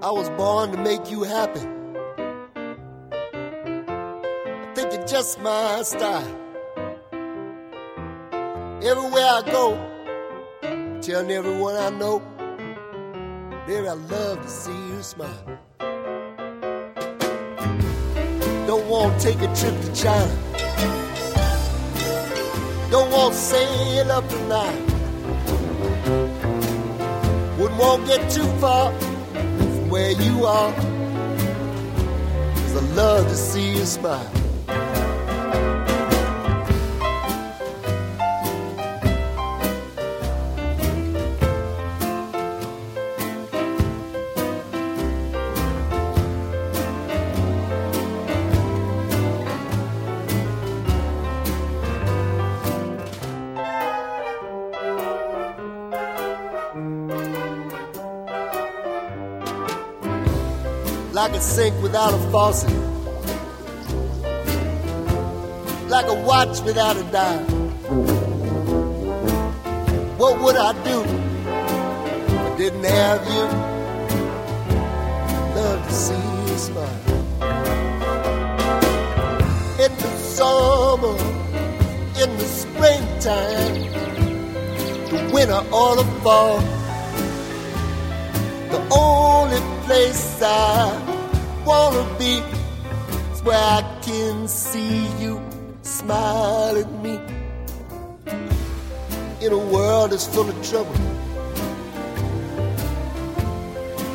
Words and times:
I 0.00 0.12
was 0.12 0.30
born 0.30 0.70
to 0.70 0.78
make 0.78 1.10
you 1.10 1.24
happy. 1.24 1.58
I 3.90 4.72
think 4.76 4.92
you're 4.92 5.04
just 5.08 5.40
my 5.40 5.82
style. 5.82 6.22
Everywhere 8.80 9.26
I 9.26 9.42
go, 9.44 9.76
telling 11.02 11.32
everyone 11.32 11.74
I 11.74 11.90
know, 11.90 12.20
baby, 13.66 13.88
I 13.88 13.94
love 13.94 14.40
to 14.40 14.48
see 14.48 14.70
you 14.70 15.02
smile. 15.02 15.58
Don't 18.68 18.86
want 18.88 19.20
to 19.20 19.32
take 19.32 19.42
a 19.42 19.52
trip 19.52 19.80
to 19.80 19.92
China. 19.94 20.38
Don't 22.92 23.10
want 23.10 23.34
to 23.34 23.40
sail 23.40 24.12
up 24.12 24.28
the 24.28 24.38
Nile. 24.46 24.84
Wouldn't 27.58 27.80
want 27.80 28.06
to 28.06 28.16
get 28.16 28.30
too 28.30 28.46
far 28.60 28.92
where 29.88 30.12
you 30.12 30.44
are. 30.44 30.72
Cause 32.54 32.76
I 32.76 32.80
love 32.94 33.28
to 33.28 33.36
see 33.36 33.70
you 33.70 33.84
smile. 33.84 34.37
Like 61.28 61.36
a 61.36 61.42
sink 61.42 61.82
without 61.82 62.14
a 62.14 62.18
faucet, 62.30 62.70
like 65.90 66.06
a 66.06 66.14
watch 66.24 66.60
without 66.62 66.96
a 66.96 67.02
dial. 67.12 67.44
What 70.16 70.40
would 70.40 70.56
I 70.56 70.72
do 70.84 71.02
if 71.02 72.30
I 72.32 72.56
didn't 72.56 72.84
have 72.84 73.26
you? 73.34 73.44
Love 75.54 75.86
to 75.86 75.92
see 75.92 76.14
you 76.46 76.58
smile. 76.58 77.04
In 79.84 79.92
the 79.98 80.10
summer, 80.36 81.18
in 82.22 82.30
the 82.38 82.48
springtime, 82.62 83.74
the 85.10 85.30
winter 85.34 85.62
or 85.72 85.96
the 85.96 86.04
fall, 86.22 86.60
the 88.70 88.80
only 88.90 89.60
place 89.84 90.42
I 90.42 91.07
wanna 91.68 92.02
be 92.18 92.42
is 93.32 93.42
where 93.42 93.58
I 93.58 93.82
can 94.00 94.48
see 94.48 95.06
you 95.22 95.38
smile 95.82 96.76
at 96.82 96.90
me. 97.04 97.20
In 99.44 99.52
a 99.52 99.58
world 99.58 100.12
that's 100.12 100.26
full 100.26 100.48
of 100.48 100.56
trouble, 100.66 100.98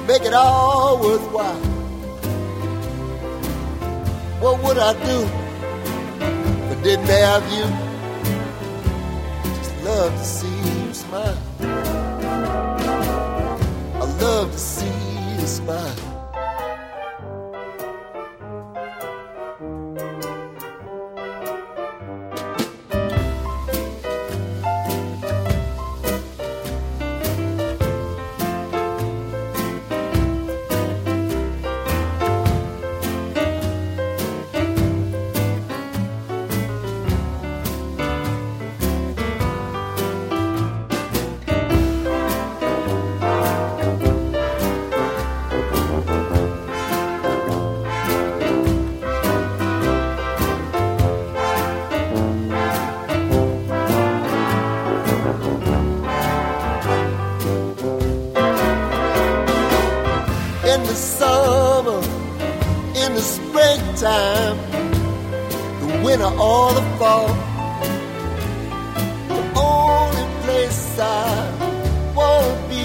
make 0.08 0.24
it 0.24 0.34
all 0.34 1.00
worthwhile. 1.00 1.64
What 4.42 4.56
would 4.64 4.80
I 4.80 4.94
do 5.10 5.20
if 6.64 6.78
I 6.78 6.82
didn't 6.82 7.06
have 7.06 7.46
you? 7.56 7.68
Just 9.58 9.76
love 9.84 10.12
to 10.12 10.26
see 10.26 10.58
you 10.88 10.94
smile. 10.94 11.38
I 14.02 14.06
love 14.26 14.52
to 14.52 14.58
see 14.58 14.98
you 15.36 15.46
smile. 15.46 16.13
In 60.74 60.82
the 60.84 60.96
summer, 60.96 62.00
in 63.02 63.14
the 63.14 63.22
springtime, 63.22 64.58
the 65.82 66.02
winter 66.04 66.26
or 66.26 66.74
the 66.74 66.82
fall. 66.98 67.28
The 69.28 69.42
only 69.56 70.26
place 70.44 71.00
I 71.00 72.14
wanna 72.16 72.68
be 72.70 72.84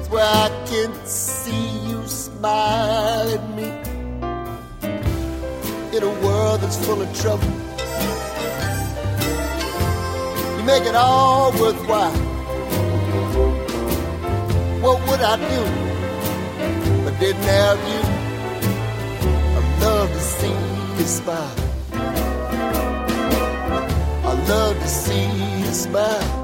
is 0.00 0.08
where 0.10 0.24
I 0.24 0.48
can 0.66 0.92
see 1.06 1.68
you 1.88 2.06
smile 2.06 3.28
at 3.36 3.44
me. 3.56 3.68
In 5.96 6.02
a 6.02 6.14
world 6.24 6.60
that's 6.60 6.78
full 6.84 7.00
of 7.00 7.10
trouble, 7.22 7.52
you 10.56 10.62
make 10.64 10.84
it 10.84 10.94
all 10.94 11.52
worthwhile. 11.52 12.18
What 14.82 15.00
would 15.08 15.20
I 15.22 15.36
do? 15.36 15.81
Didn't 17.22 17.42
have 17.44 17.78
you. 17.90 18.02
I 19.56 19.62
love 19.80 20.10
to 20.10 20.20
see 20.20 20.58
you 20.98 21.06
smile. 21.06 21.56
I 24.24 24.32
love 24.48 24.76
to 24.80 24.88
see 24.88 25.28
you 25.60 25.72
smile. 25.72 26.42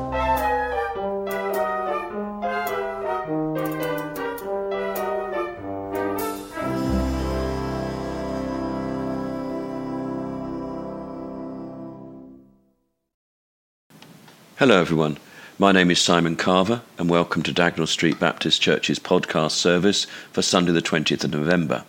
Hello, 14.58 14.80
everyone. 14.80 15.18
My 15.60 15.72
name 15.72 15.90
is 15.90 15.98
Simon 16.00 16.36
Carver, 16.36 16.82
and 16.98 17.10
welcome 17.10 17.42
to 17.42 17.52
Dagnall 17.52 17.88
Street 17.88 18.20
Baptist 18.20 18.62
Church's 18.62 19.00
podcast 19.00 19.50
service 19.50 20.04
for 20.30 20.40
Sunday, 20.40 20.70
the 20.70 20.80
20th 20.80 21.24
of 21.24 21.32
November. 21.32 21.82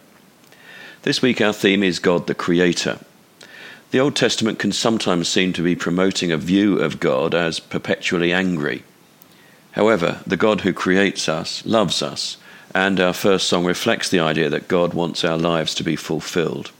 This 1.03 1.22
week, 1.22 1.40
our 1.40 1.53
theme 1.53 1.84
is 1.84 2.00
God 2.00 2.25
the 2.25 2.34
Creator. 2.34 2.97
The 3.91 4.00
Old 4.00 4.16
Testament 4.16 4.57
can 4.57 4.72
sometimes 4.72 5.30
seem 5.30 5.53
to 5.53 5.62
be 5.62 5.75
promoting 5.75 6.31
a 6.31 6.38
view 6.38 6.80
of 6.80 7.00
God 7.00 7.35
as 7.35 7.59
perpetually 7.59 8.34
angry. 8.34 8.84
However, 9.74 10.22
the 10.25 10.36
God 10.36 10.62
who 10.62 10.74
creates 10.74 11.30
us 11.30 11.63
loves 11.63 12.01
us, 12.01 12.38
and 12.74 13.00
our 13.00 13.13
first 13.13 13.47
song 13.47 13.66
reflects 13.66 14.09
the 14.09 14.19
idea 14.19 14.50
that 14.50 14.68
God 14.68 14.96
wants 14.96 15.24
our 15.24 15.38
lives 15.38 15.75
to 15.75 15.84
be 15.84 15.96
fulfilled. 15.96 16.72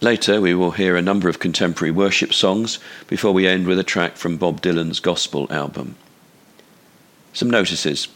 Later, 0.00 0.40
we 0.40 0.54
will 0.54 0.70
hear 0.70 0.96
a 0.96 1.02
number 1.02 1.28
of 1.28 1.40
contemporary 1.40 1.90
worship 1.90 2.32
songs 2.32 2.78
before 3.06 3.32
we 3.32 3.46
end 3.46 3.66
with 3.66 3.78
a 3.78 3.84
track 3.84 4.16
from 4.16 4.38
Bob 4.38 4.62
Dylan's 4.62 4.98
gospel 4.98 5.46
album. 5.50 5.94
Some 7.36 7.50
notices. 7.50 8.08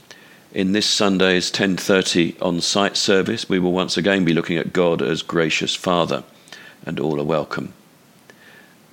In 0.54 0.72
this 0.72 0.86
Sunday's 0.86 1.50
10:30 1.50 2.36
on-site 2.40 2.96
service, 2.96 3.50
we 3.50 3.58
will 3.58 3.72
once 3.72 3.98
again 3.98 4.24
be 4.24 4.32
looking 4.32 4.56
at 4.56 4.72
God 4.72 5.02
as 5.02 5.20
gracious 5.20 5.74
Father, 5.74 6.24
and 6.86 6.98
all 6.98 7.20
are 7.20 7.24
welcome. 7.24 7.74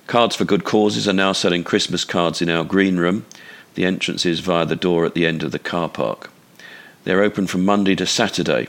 Cards 0.06 0.36
for 0.36 0.44
Good 0.44 0.64
Causes 0.64 1.08
are 1.08 1.14
now 1.14 1.32
selling 1.32 1.64
Christmas 1.64 2.04
cards 2.04 2.42
in 2.42 2.50
our 2.50 2.62
green 2.62 2.98
room. 2.98 3.24
The 3.74 3.86
entrance 3.86 4.26
is 4.26 4.40
via 4.40 4.66
the 4.66 4.76
door 4.76 5.06
at 5.06 5.14
the 5.14 5.24
end 5.24 5.42
of 5.42 5.50
the 5.50 5.58
car 5.58 5.88
park. 5.88 6.30
They're 7.04 7.22
open 7.22 7.46
from 7.46 7.64
Monday 7.64 7.96
to 7.96 8.04
Saturday. 8.04 8.68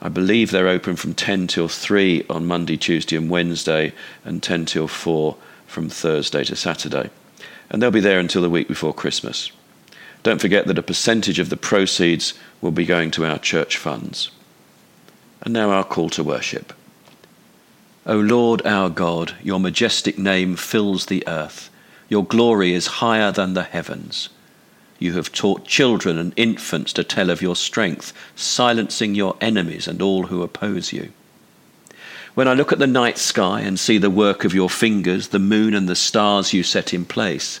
I 0.00 0.08
believe 0.10 0.52
they're 0.52 0.68
open 0.68 0.94
from 0.94 1.14
10 1.14 1.48
till 1.48 1.66
3 1.66 2.24
on 2.30 2.46
Monday, 2.46 2.76
Tuesday, 2.76 3.16
and 3.16 3.28
Wednesday, 3.28 3.94
and 4.24 4.44
10 4.44 4.64
till 4.64 4.86
4 4.86 5.34
from 5.66 5.88
Thursday 5.88 6.44
to 6.44 6.54
Saturday. 6.54 7.10
And 7.68 7.82
they'll 7.82 7.90
be 7.90 7.98
there 7.98 8.20
until 8.20 8.42
the 8.42 8.48
week 8.48 8.68
before 8.68 8.94
Christmas. 8.94 9.50
Don't 10.22 10.40
forget 10.40 10.66
that 10.66 10.78
a 10.78 10.82
percentage 10.82 11.38
of 11.38 11.48
the 11.48 11.56
proceeds 11.56 12.34
will 12.60 12.70
be 12.70 12.84
going 12.84 13.10
to 13.12 13.24
our 13.24 13.38
church 13.38 13.76
funds. 13.76 14.30
And 15.42 15.54
now 15.54 15.70
our 15.70 15.84
call 15.84 16.10
to 16.10 16.22
worship. 16.22 16.74
O 18.06 18.16
Lord 18.16 18.66
our 18.66 18.90
God, 18.90 19.34
your 19.42 19.60
majestic 19.60 20.18
name 20.18 20.56
fills 20.56 21.06
the 21.06 21.26
earth. 21.26 21.70
Your 22.08 22.24
glory 22.24 22.74
is 22.74 22.98
higher 22.98 23.30
than 23.30 23.54
the 23.54 23.62
heavens. 23.62 24.28
You 24.98 25.14
have 25.14 25.32
taught 25.32 25.64
children 25.64 26.18
and 26.18 26.34
infants 26.36 26.92
to 26.94 27.04
tell 27.04 27.30
of 27.30 27.40
your 27.40 27.56
strength, 27.56 28.12
silencing 28.36 29.14
your 29.14 29.36
enemies 29.40 29.88
and 29.88 30.02
all 30.02 30.24
who 30.24 30.42
oppose 30.42 30.92
you. 30.92 31.12
When 32.34 32.46
I 32.46 32.54
look 32.54 32.72
at 32.72 32.78
the 32.78 32.86
night 32.86 33.16
sky 33.16 33.60
and 33.60 33.78
see 33.78 33.98
the 33.98 34.10
work 34.10 34.44
of 34.44 34.54
your 34.54 34.70
fingers, 34.70 35.28
the 35.28 35.38
moon 35.38 35.74
and 35.74 35.88
the 35.88 35.96
stars 35.96 36.52
you 36.52 36.62
set 36.62 36.92
in 36.92 37.04
place, 37.04 37.60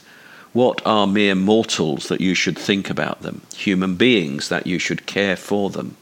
what 0.52 0.82
are 0.84 1.06
mere 1.06 1.34
mortals 1.34 2.08
that 2.08 2.20
you 2.20 2.34
should 2.34 2.58
think 2.58 2.90
about 2.90 3.22
them, 3.22 3.42
human 3.54 3.94
beings 3.94 4.48
that 4.48 4.66
you 4.66 4.78
should 4.78 5.06
care 5.06 5.36
for 5.36 5.70
them? 5.70 5.96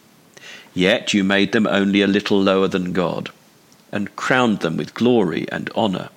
Yet 0.73 1.13
you 1.13 1.23
made 1.23 1.53
them 1.53 1.67
only 1.67 2.01
a 2.01 2.07
little 2.07 2.41
lower 2.41 2.69
than 2.69 2.93
God, 2.93 3.31
and 3.93 4.15
crowned 4.17 4.61
them 4.61 4.77
with 4.77 4.95
glory 4.95 5.47
and 5.51 5.71
honour. 5.71 6.09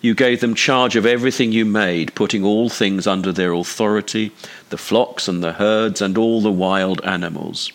You 0.00 0.14
gave 0.14 0.40
them 0.40 0.54
charge 0.54 0.94
of 0.94 1.06
everything 1.06 1.50
you 1.50 1.64
made, 1.64 2.14
putting 2.14 2.44
all 2.44 2.68
things 2.68 3.06
under 3.06 3.32
their 3.32 3.52
authority 3.52 4.32
the 4.68 4.76
flocks 4.78 5.26
and 5.26 5.42
the 5.42 5.54
herds 5.54 6.02
and 6.02 6.18
all 6.18 6.40
the 6.40 6.52
wild 6.52 7.00
animals, 7.04 7.72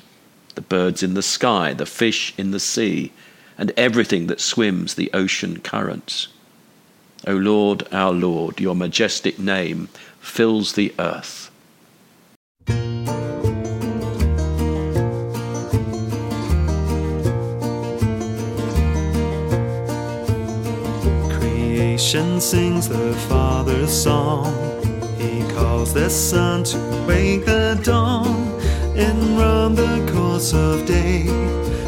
the 0.55 0.61
birds 0.61 1.03
in 1.03 1.15
the 1.15 1.23
sky, 1.23 1.73
the 1.73 1.85
fish 1.85 2.33
in 2.37 2.51
the 2.51 2.59
sea, 2.59 3.11
and 3.57 3.71
everything 3.75 4.27
that 4.27 4.39
swims 4.39 4.95
the 4.95 5.11
ocean 5.13 5.59
currents. 5.59 6.27
O 7.25 7.35
Lord, 7.35 7.87
our 7.93 8.11
Lord, 8.11 8.59
your 8.59 8.75
majestic 8.75 9.39
name 9.39 9.87
fills 10.19 10.73
the 10.73 10.93
earth. 10.99 11.49
Creation 21.39 22.41
sings 22.41 22.89
the 22.89 23.13
Father's 23.29 23.89
song. 23.89 24.53
He 25.17 25.49
calls 25.53 25.93
the 25.93 26.09
sun 26.09 26.65
to 26.65 27.05
wake 27.07 27.45
the 27.45 27.79
dawn 27.81 28.59
and 28.97 29.37
run 29.37 29.75
the 29.75 30.11
course 30.11 30.53
of 30.53 30.85
day 30.85 31.23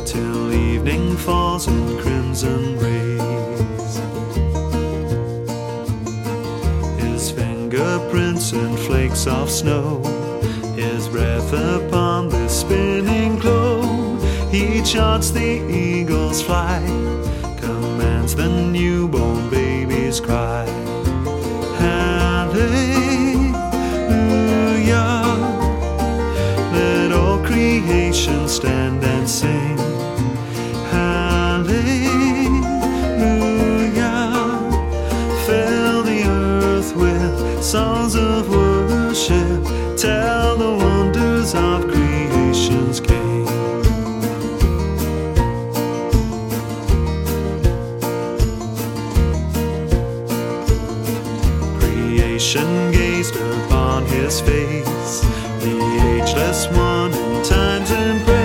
till 0.05 0.53
evening 0.53 1.17
falls 1.17 1.67
in 1.67 1.97
crimson 1.97 2.79
rays. 2.79 3.04
Fingerprints 8.15 8.53
and 8.53 8.79
flakes 8.79 9.27
of 9.27 9.49
snow, 9.49 10.01
his 10.75 11.07
breath 11.09 11.51
upon 11.51 12.29
the 12.29 12.47
spinning 12.47 13.35
globe. 13.37 14.21
He 14.51 14.81
charts 14.83 15.31
the 15.31 15.61
eagle's 15.69 16.41
flight, 16.41 16.87
commands 17.59 18.35
the 18.35 18.47
newborn 18.47 19.49
baby's 19.49 20.21
cry. 20.21 20.65
Hallelujah. 21.77 22.55
Let 26.71 27.11
all 27.11 27.43
creation 27.45 28.47
stand 28.47 28.74
Creation 52.45 52.91
gazed 52.91 53.35
upon 53.37 54.05
his 54.05 54.39
face, 54.39 55.21
the 55.61 55.73
ageless 56.13 56.67
one 56.67 57.11
in 57.11 57.43
time's 57.43 57.89
embrace, 57.89 58.44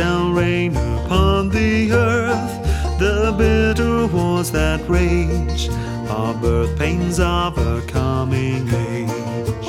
shall 0.00 0.32
reign 0.32 0.74
upon 0.74 1.50
the 1.50 1.92
earth. 1.92 2.54
The 2.98 3.34
bitter 3.36 4.06
wars 4.06 4.50
that 4.50 4.80
rage 4.88 5.68
are 6.08 6.32
birth 6.32 6.78
pains 6.78 7.20
of 7.20 7.58
a 7.58 7.82
coming 7.86 8.66
age. 8.88 9.68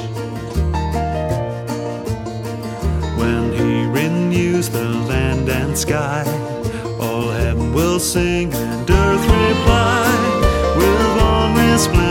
When 3.19 3.51
he 3.51 3.85
renews 3.99 4.69
the 4.69 4.87
land 5.11 5.49
and 5.49 5.77
sky, 5.77 6.23
all 6.97 7.27
heaven 7.27 7.73
will 7.73 7.99
sing 7.99 8.53
and 8.53 8.89
earth 8.89 9.25
reply 9.43 10.07
with 10.77 11.07
one 11.17 11.55
resplendent 11.57 12.10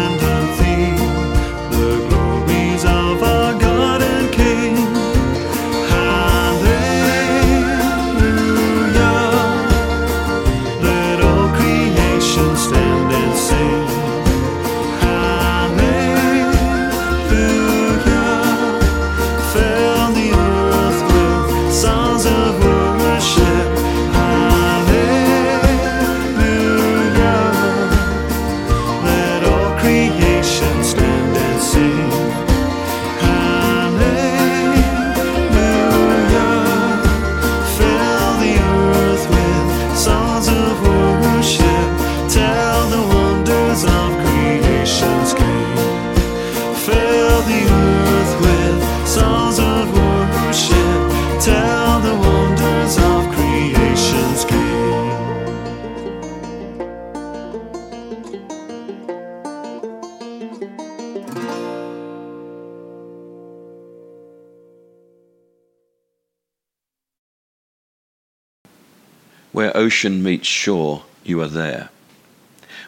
ocean 69.80 70.22
meets 70.22 70.46
shore, 70.46 71.04
you 71.24 71.40
are 71.40 71.48
there. 71.48 71.88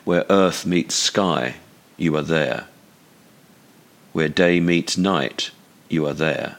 Where 0.05 0.27
earth 0.29 0.67
meets 0.67 0.95
sky, 0.95 1.55
you 1.97 2.15
are 2.17 2.23
there. 2.23 2.67
Where 4.13 4.29
day 4.29 4.61
meets 4.61 4.99
night, 4.99 5.51
you 5.89 6.07
are 6.07 6.13
there. 6.13 6.57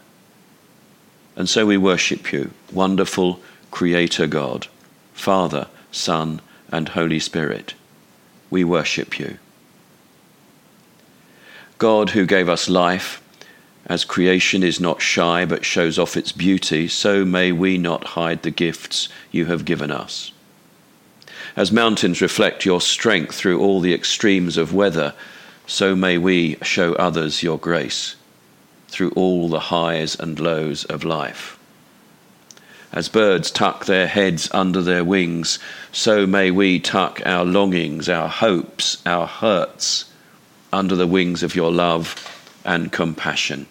And 1.36 1.48
so 1.48 1.68
we 1.68 1.78
worship 1.78 2.34
you, 2.34 2.50
wonderful 2.72 3.40
Creator 3.70 4.26
God, 4.26 4.68
Father, 5.14 5.68
Son, 5.92 6.42
and 6.72 6.90
Holy 6.90 7.20
Spirit. 7.20 7.76
We 8.50 8.64
worship 8.64 9.20
you. 9.20 9.38
God, 11.78 12.12
who 12.12 12.26
gave 12.26 12.50
us 12.50 12.68
life, 12.68 13.22
As 13.88 14.06
creation 14.06 14.64
is 14.64 14.80
not 14.80 15.02
shy 15.02 15.44
but 15.44 15.66
shows 15.66 16.00
off 16.00 16.16
its 16.16 16.32
beauty, 16.32 16.88
so 16.88 17.26
may 17.26 17.52
we 17.52 17.78
not 17.78 18.06
hide 18.06 18.44
the 18.44 18.52
gifts 18.52 19.10
you 19.32 19.46
have 19.46 19.66
given 19.66 19.92
us. 19.92 20.32
As 21.56 21.72
mountains 21.72 22.22
reflect 22.22 22.66
your 22.66 22.80
strength 22.80 23.36
through 23.36 23.60
all 23.60 23.82
the 23.82 23.94
extremes 23.94 24.56
of 24.56 24.74
weather, 24.74 25.14
so 25.68 25.96
may 25.96 26.18
we 26.18 26.56
show 26.62 26.94
others 26.94 27.44
your 27.44 27.58
grace 27.58 28.16
through 28.88 29.12
all 29.12 29.50
the 29.50 29.60
highs 29.60 30.16
and 30.16 30.40
lows 30.40 30.86
of 30.86 31.04
life. 31.04 31.60
As 32.94 33.10
birds 33.10 33.52
tuck 33.52 33.86
their 33.86 34.08
heads 34.08 34.48
under 34.52 34.82
their 34.82 35.04
wings, 35.04 35.60
so 35.92 36.26
may 36.26 36.52
we 36.52 36.80
tuck 36.80 37.22
our 37.26 37.44
longings, 37.44 38.08
our 38.08 38.30
hopes, 38.30 39.02
our 39.06 39.28
hurts 39.28 40.06
under 40.72 40.96
the 40.96 41.08
wings 41.08 41.44
of 41.44 41.56
your 41.56 41.72
love 41.72 42.16
and 42.64 42.92
compassion. 42.92 43.66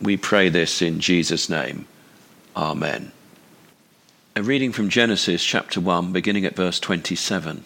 We 0.00 0.16
pray 0.16 0.48
this 0.48 0.80
in 0.80 1.00
Jesus' 1.00 1.48
name. 1.48 1.86
Amen. 2.56 3.12
A 4.36 4.42
reading 4.42 4.70
from 4.70 4.88
Genesis 4.88 5.44
chapter 5.44 5.80
1, 5.80 6.12
beginning 6.12 6.44
at 6.44 6.54
verse 6.54 6.78
27. 6.78 7.64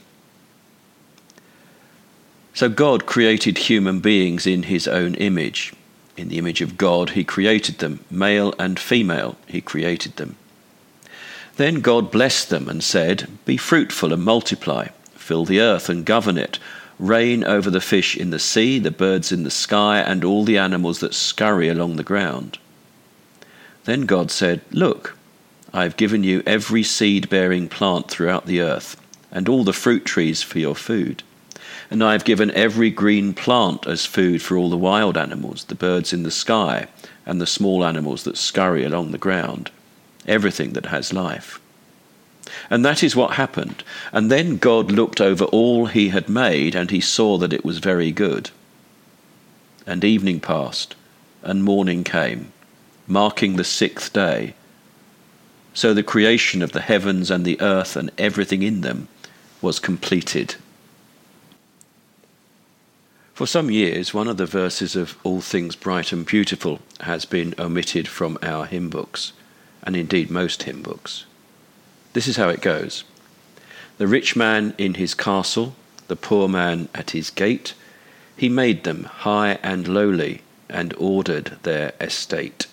So 2.54 2.68
God 2.68 3.04
created 3.04 3.58
human 3.58 4.00
beings 4.00 4.46
in 4.46 4.64
his 4.64 4.88
own 4.88 5.14
image. 5.16 5.74
In 6.16 6.28
the 6.28 6.38
image 6.38 6.60
of 6.60 6.78
God, 6.78 7.10
he 7.10 7.24
created 7.24 7.78
them, 7.78 8.04
male 8.10 8.54
and 8.58 8.78
female, 8.78 9.36
he 9.46 9.60
created 9.60 10.16
them. 10.16 10.36
Then 11.56 11.80
God 11.80 12.10
blessed 12.10 12.48
them 12.48 12.68
and 12.68 12.82
said, 12.82 13.28
Be 13.44 13.58
fruitful 13.58 14.12
and 14.12 14.22
multiply, 14.22 14.88
fill 15.14 15.44
the 15.44 15.60
earth 15.60 15.90
and 15.90 16.06
govern 16.06 16.38
it 16.38 16.58
reign 17.02 17.42
over 17.42 17.68
the 17.68 17.80
fish 17.80 18.16
in 18.16 18.30
the 18.30 18.38
sea, 18.38 18.78
the 18.78 18.90
birds 18.90 19.32
in 19.32 19.42
the 19.42 19.50
sky, 19.50 19.98
and 19.98 20.22
all 20.22 20.44
the 20.44 20.56
animals 20.56 21.00
that 21.00 21.12
scurry 21.12 21.68
along 21.68 21.96
the 21.96 22.04
ground. 22.04 22.58
Then 23.84 24.06
God 24.06 24.30
said, 24.30 24.60
Look, 24.70 25.16
I 25.72 25.82
have 25.82 25.96
given 25.96 26.22
you 26.22 26.44
every 26.46 26.84
seed 26.84 27.28
bearing 27.28 27.68
plant 27.68 28.08
throughout 28.08 28.46
the 28.46 28.60
earth, 28.60 28.96
and 29.32 29.48
all 29.48 29.64
the 29.64 29.72
fruit 29.72 30.04
trees 30.04 30.42
for 30.42 30.60
your 30.60 30.76
food. 30.76 31.24
And 31.90 32.04
I 32.04 32.12
have 32.12 32.24
given 32.24 32.52
every 32.52 32.90
green 32.90 33.34
plant 33.34 33.86
as 33.86 34.06
food 34.06 34.40
for 34.40 34.56
all 34.56 34.70
the 34.70 34.76
wild 34.76 35.16
animals, 35.16 35.64
the 35.64 35.74
birds 35.74 36.12
in 36.12 36.22
the 36.22 36.30
sky, 36.30 36.86
and 37.26 37.40
the 37.40 37.46
small 37.46 37.84
animals 37.84 38.22
that 38.22 38.36
scurry 38.36 38.84
along 38.84 39.10
the 39.10 39.18
ground, 39.18 39.72
everything 40.26 40.74
that 40.74 40.86
has 40.86 41.12
life. 41.12 41.58
And 42.70 42.84
that 42.84 43.02
is 43.02 43.16
what 43.16 43.34
happened. 43.34 43.84
And 44.12 44.30
then 44.30 44.56
God 44.56 44.90
looked 44.90 45.20
over 45.20 45.44
all 45.46 45.86
he 45.86 46.08
had 46.08 46.28
made, 46.28 46.74
and 46.74 46.90
he 46.90 47.00
saw 47.00 47.38
that 47.38 47.52
it 47.52 47.64
was 47.64 47.78
very 47.78 48.12
good. 48.12 48.50
And 49.86 50.04
evening 50.04 50.40
passed, 50.40 50.94
and 51.42 51.64
morning 51.64 52.04
came, 52.04 52.52
marking 53.06 53.56
the 53.56 53.64
sixth 53.64 54.12
day. 54.12 54.54
So 55.74 55.94
the 55.94 56.02
creation 56.02 56.62
of 56.62 56.72
the 56.72 56.80
heavens 56.80 57.30
and 57.30 57.44
the 57.44 57.60
earth 57.60 57.96
and 57.96 58.10
everything 58.18 58.62
in 58.62 58.82
them 58.82 59.08
was 59.60 59.78
completed. 59.78 60.56
For 63.34 63.46
some 63.46 63.70
years, 63.70 64.12
one 64.12 64.28
of 64.28 64.36
the 64.36 64.46
verses 64.46 64.94
of 64.94 65.16
All 65.24 65.40
Things 65.40 65.74
Bright 65.74 66.12
and 66.12 66.26
Beautiful 66.26 66.80
has 67.00 67.24
been 67.24 67.54
omitted 67.58 68.06
from 68.06 68.38
our 68.42 68.66
hymn 68.66 68.90
books, 68.90 69.32
and 69.82 69.96
indeed 69.96 70.30
most 70.30 70.64
hymn 70.64 70.82
books. 70.82 71.24
This 72.12 72.28
is 72.28 72.36
how 72.36 72.48
it 72.48 72.60
goes 72.60 73.04
The 73.98 74.06
rich 74.06 74.36
man 74.36 74.74
in 74.78 74.94
his 74.94 75.14
castle, 75.14 75.74
the 76.08 76.16
poor 76.16 76.48
man 76.48 76.88
at 76.94 77.10
his 77.10 77.30
gate, 77.30 77.74
he 78.36 78.48
made 78.48 78.84
them 78.84 79.04
high 79.04 79.58
and 79.62 79.86
lowly, 79.86 80.42
and 80.68 80.94
ordered 80.98 81.58
their 81.62 81.92
estate. 82.00 82.66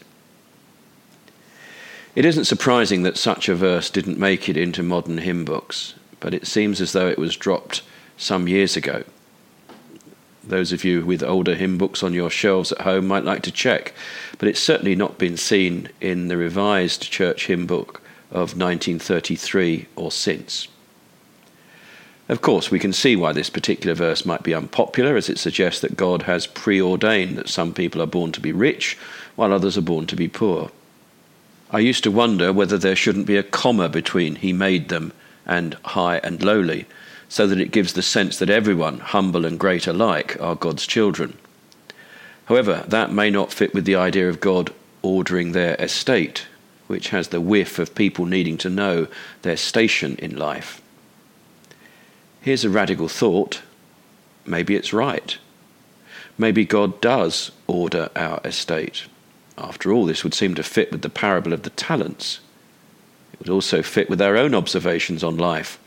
It 2.16 2.26
isn't 2.26 2.46
surprising 2.46 3.04
that 3.04 3.18
such 3.18 3.48
a 3.48 3.56
verse 3.56 3.90
didn't 3.90 4.18
make 4.18 4.50
it 4.50 4.58
into 4.58 4.82
modern 4.84 5.20
hymn 5.20 5.46
books, 5.46 5.94
but 6.20 6.34
it 6.34 6.48
seems 6.48 6.82
as 6.82 6.94
though 6.94 7.08
it 7.08 7.20
was 7.20 7.36
dropped 7.36 7.82
some 8.18 8.48
years 8.48 8.76
ago. 8.76 9.04
Those 10.44 10.72
of 10.72 10.84
you 10.84 11.06
with 11.06 11.22
older 11.22 11.56
hymn 11.56 11.78
books 11.78 12.02
on 12.02 12.14
your 12.14 12.30
shelves 12.30 12.72
at 12.72 12.82
home 12.82 13.08
might 13.08 13.24
like 13.24 13.44
to 13.44 13.52
check, 13.52 13.94
but 14.38 14.48
it's 14.48 14.60
certainly 14.60 14.96
not 14.96 15.20
been 15.20 15.38
seen 15.38 15.90
in 16.02 16.28
the 16.28 16.38
revised 16.38 17.12
church 17.12 17.46
hymn 17.46 17.68
book 17.68 18.02
of 18.32 18.58
1933 18.58 19.88
or 19.96 20.12
since. 20.12 20.68
Of 22.30 22.42
course, 22.42 22.70
we 22.70 22.78
can 22.78 22.94
see 22.94 23.16
why 23.16 23.34
this 23.34 23.50
particular 23.50 23.96
verse 23.96 24.24
might 24.24 24.44
be 24.44 24.54
unpopular, 24.54 25.18
as 25.18 25.30
it 25.30 25.40
suggests 25.40 25.82
that 25.82 25.98
God 25.98 26.24
has 26.24 26.46
preordained 26.46 27.38
that 27.38 27.50
some 27.50 27.74
people 27.74 28.04
are 28.04 28.08
born 28.08 28.32
to 28.34 28.40
be 28.40 28.52
rich, 28.52 28.98
while 29.36 29.52
others 29.52 29.78
are 29.80 29.82
born 29.82 30.06
to 30.06 30.16
be 30.16 30.28
poor. 30.28 30.70
I 31.72 31.80
used 31.80 32.04
to 32.04 32.12
wonder 32.12 32.54
whether 32.54 32.78
there 32.78 32.96
shouldn't 32.96 33.26
be 33.26 33.38
a 33.38 33.44
comma 33.44 33.90
between 33.90 34.36
He 34.36 34.54
made 34.54 34.90
them 34.90 35.12
and 35.48 35.74
high 35.84 36.18
and 36.24 36.44
lowly, 36.44 36.86
so 37.30 37.48
that 37.48 37.60
it 37.60 37.72
gives 37.72 37.94
the 37.94 38.04
sense 38.04 38.38
that 38.38 38.50
everyone, 38.52 39.00
humble 39.00 39.44
and 39.44 39.60
great 39.60 39.88
alike, 39.88 40.38
are 40.40 40.56
God's 40.56 40.86
children. 40.86 41.36
However, 42.46 42.84
that 42.88 43.12
may 43.12 43.32
not 43.32 43.54
fit 43.54 43.74
with 43.74 43.86
the 43.86 43.96
idea 43.96 44.30
of 44.30 44.40
God 44.40 44.72
ordering 45.02 45.52
their 45.52 45.76
estate, 45.76 46.46
which 46.90 47.10
has 47.10 47.28
the 47.28 47.40
whiff 47.40 47.78
of 47.78 47.94
people 47.94 48.26
needing 48.26 48.58
to 48.58 48.68
know 48.68 49.06
their 49.44 49.56
station 49.56 50.16
in 50.16 50.36
life. 50.36 50.82
Here's 52.42 52.66
a 52.66 52.70
radical 52.70 53.08
thought. 53.08 53.62
Maybe 54.44 54.76
it's 54.76 54.92
right. 54.92 55.38
Maybe 56.36 56.66
God 56.66 57.00
does 57.00 57.52
order 57.68 58.10
our 58.16 58.42
estate. 58.44 59.06
After 59.56 59.94
all, 59.94 60.08
this 60.08 60.24
would 60.24 60.34
seem 60.34 60.56
to 60.56 60.64
fit 60.64 60.92
with 60.92 61.04
the 61.04 61.12
parable 61.12 61.54
of 61.54 61.62
the 61.62 61.70
talents. 61.70 62.40
It 63.34 63.40
would 63.40 63.50
also 63.50 63.84
fit 63.84 64.10
with 64.10 64.20
our 64.20 64.36
own 64.36 64.56
observations 64.56 65.24
on 65.24 65.38
life. 65.38 65.78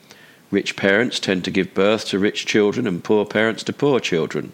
Rich 0.53 0.77
parents 0.77 1.19
tend 1.19 1.45
to 1.45 1.51
give 1.51 1.75
birth 1.75 2.07
to 2.11 2.19
rich 2.21 2.47
children, 2.47 2.87
and 2.87 3.03
poor 3.03 3.27
parents 3.27 3.65
to 3.65 3.73
poor 3.73 3.99
children. 3.99 4.53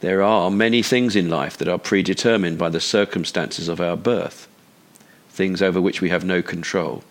There 0.00 0.20
are 0.20 0.50
many 0.50 0.82
things 0.82 1.16
in 1.16 1.30
life 1.30 1.56
that 1.56 1.68
are 1.68 1.78
predetermined 1.78 2.58
by 2.58 2.68
the 2.68 2.80
circumstances 2.80 3.66
of 3.68 3.80
our 3.80 3.96
birth 3.96 4.46
things 5.34 5.60
over 5.60 5.80
which 5.80 6.00
we 6.00 6.10
have 6.10 6.24
no 6.24 6.40
control. 6.40 7.02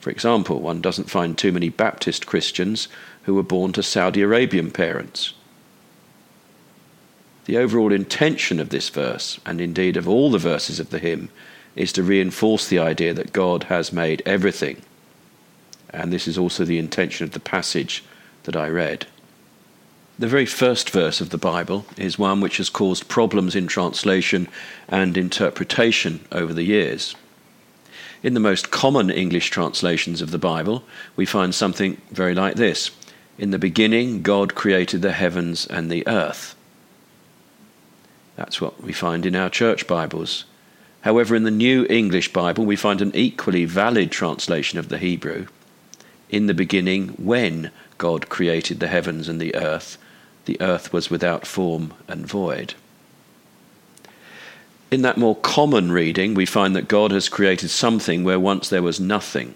For 0.00 0.10
example, 0.10 0.60
one 0.60 0.80
doesn't 0.80 1.10
find 1.10 1.38
too 1.38 1.52
many 1.52 1.68
Baptist 1.68 2.26
Christians 2.26 2.88
who 3.24 3.34
were 3.34 3.42
born 3.42 3.72
to 3.72 3.82
Saudi 3.82 4.22
Arabian 4.22 4.70
parents. 4.70 5.34
The 7.44 7.58
overall 7.58 7.92
intention 7.92 8.58
of 8.58 8.70
this 8.70 8.88
verse, 8.88 9.38
and 9.44 9.60
indeed 9.60 9.96
of 9.96 10.08
all 10.08 10.30
the 10.30 10.38
verses 10.38 10.80
of 10.80 10.90
the 10.90 10.98
hymn, 10.98 11.28
is 11.76 11.92
to 11.92 12.02
reinforce 12.02 12.66
the 12.66 12.78
idea 12.78 13.14
that 13.14 13.32
God 13.32 13.64
has 13.64 13.92
made 13.92 14.22
everything. 14.26 14.82
And 15.90 16.12
this 16.12 16.26
is 16.26 16.38
also 16.38 16.64
the 16.64 16.78
intention 16.78 17.24
of 17.24 17.32
the 17.32 17.40
passage 17.40 18.02
that 18.44 18.56
I 18.56 18.68
read. 18.68 19.06
The 20.18 20.28
very 20.28 20.46
first 20.46 20.90
verse 20.90 21.20
of 21.20 21.30
the 21.30 21.38
Bible 21.38 21.86
is 21.96 22.18
one 22.18 22.40
which 22.40 22.58
has 22.58 22.68
caused 22.68 23.08
problems 23.08 23.56
in 23.56 23.66
translation 23.66 24.46
and 24.88 25.16
interpretation 25.16 26.20
over 26.30 26.52
the 26.52 26.64
years. 26.64 27.14
In 28.22 28.34
the 28.34 28.40
most 28.40 28.70
common 28.70 29.10
English 29.10 29.50
translations 29.50 30.20
of 30.20 30.30
the 30.30 30.38
Bible, 30.38 30.84
we 31.16 31.26
find 31.26 31.54
something 31.54 32.00
very 32.10 32.34
like 32.34 32.56
this 32.56 32.90
In 33.38 33.50
the 33.50 33.58
beginning, 33.58 34.22
God 34.22 34.54
created 34.54 35.02
the 35.02 35.12
heavens 35.12 35.66
and 35.66 35.90
the 35.90 36.06
earth. 36.06 36.54
That's 38.36 38.60
what 38.60 38.82
we 38.82 38.92
find 38.92 39.26
in 39.26 39.34
our 39.34 39.50
church 39.50 39.86
Bibles. 39.86 40.44
However, 41.00 41.34
in 41.34 41.42
the 41.42 41.50
New 41.50 41.86
English 41.90 42.32
Bible, 42.32 42.64
we 42.64 42.76
find 42.76 43.00
an 43.00 43.14
equally 43.14 43.64
valid 43.64 44.12
translation 44.12 44.78
of 44.78 44.88
the 44.88 44.98
Hebrew. 44.98 45.46
In 46.32 46.46
the 46.46 46.54
beginning, 46.54 47.08
when 47.10 47.70
God 47.98 48.30
created 48.30 48.80
the 48.80 48.88
heavens 48.88 49.28
and 49.28 49.38
the 49.38 49.54
earth, 49.54 49.98
the 50.46 50.58
earth 50.62 50.90
was 50.90 51.10
without 51.10 51.46
form 51.46 51.92
and 52.08 52.26
void. 52.26 52.72
In 54.90 55.02
that 55.02 55.18
more 55.18 55.36
common 55.36 55.92
reading, 55.92 56.34
we 56.34 56.46
find 56.46 56.74
that 56.74 56.88
God 56.88 57.10
has 57.10 57.28
created 57.28 57.68
something 57.68 58.24
where 58.24 58.40
once 58.40 58.70
there 58.70 58.82
was 58.82 58.98
nothing. 58.98 59.54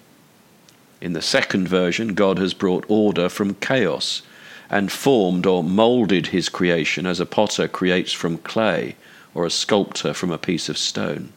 In 1.00 1.14
the 1.14 1.23
second 1.23 1.66
version, 1.66 2.14
God 2.14 2.38
has 2.38 2.52
brought 2.52 2.85
order 2.88 3.30
from 3.30 3.54
chaos 3.54 4.21
and 4.68 4.92
formed 4.92 5.47
or 5.47 5.64
moulded 5.64 6.28
his 6.28 6.50
creation 6.50 7.06
as 7.06 7.21
a 7.21 7.26
potter 7.26 7.68
creates 7.68 8.12
from 8.12 8.38
clay 8.38 8.97
or 9.35 9.47
a 9.47 9.50
sculptor 9.50 10.12
from 10.12 10.30
a 10.30 10.38
piece 10.38 10.68
of 10.68 10.76
stone. 10.76 11.33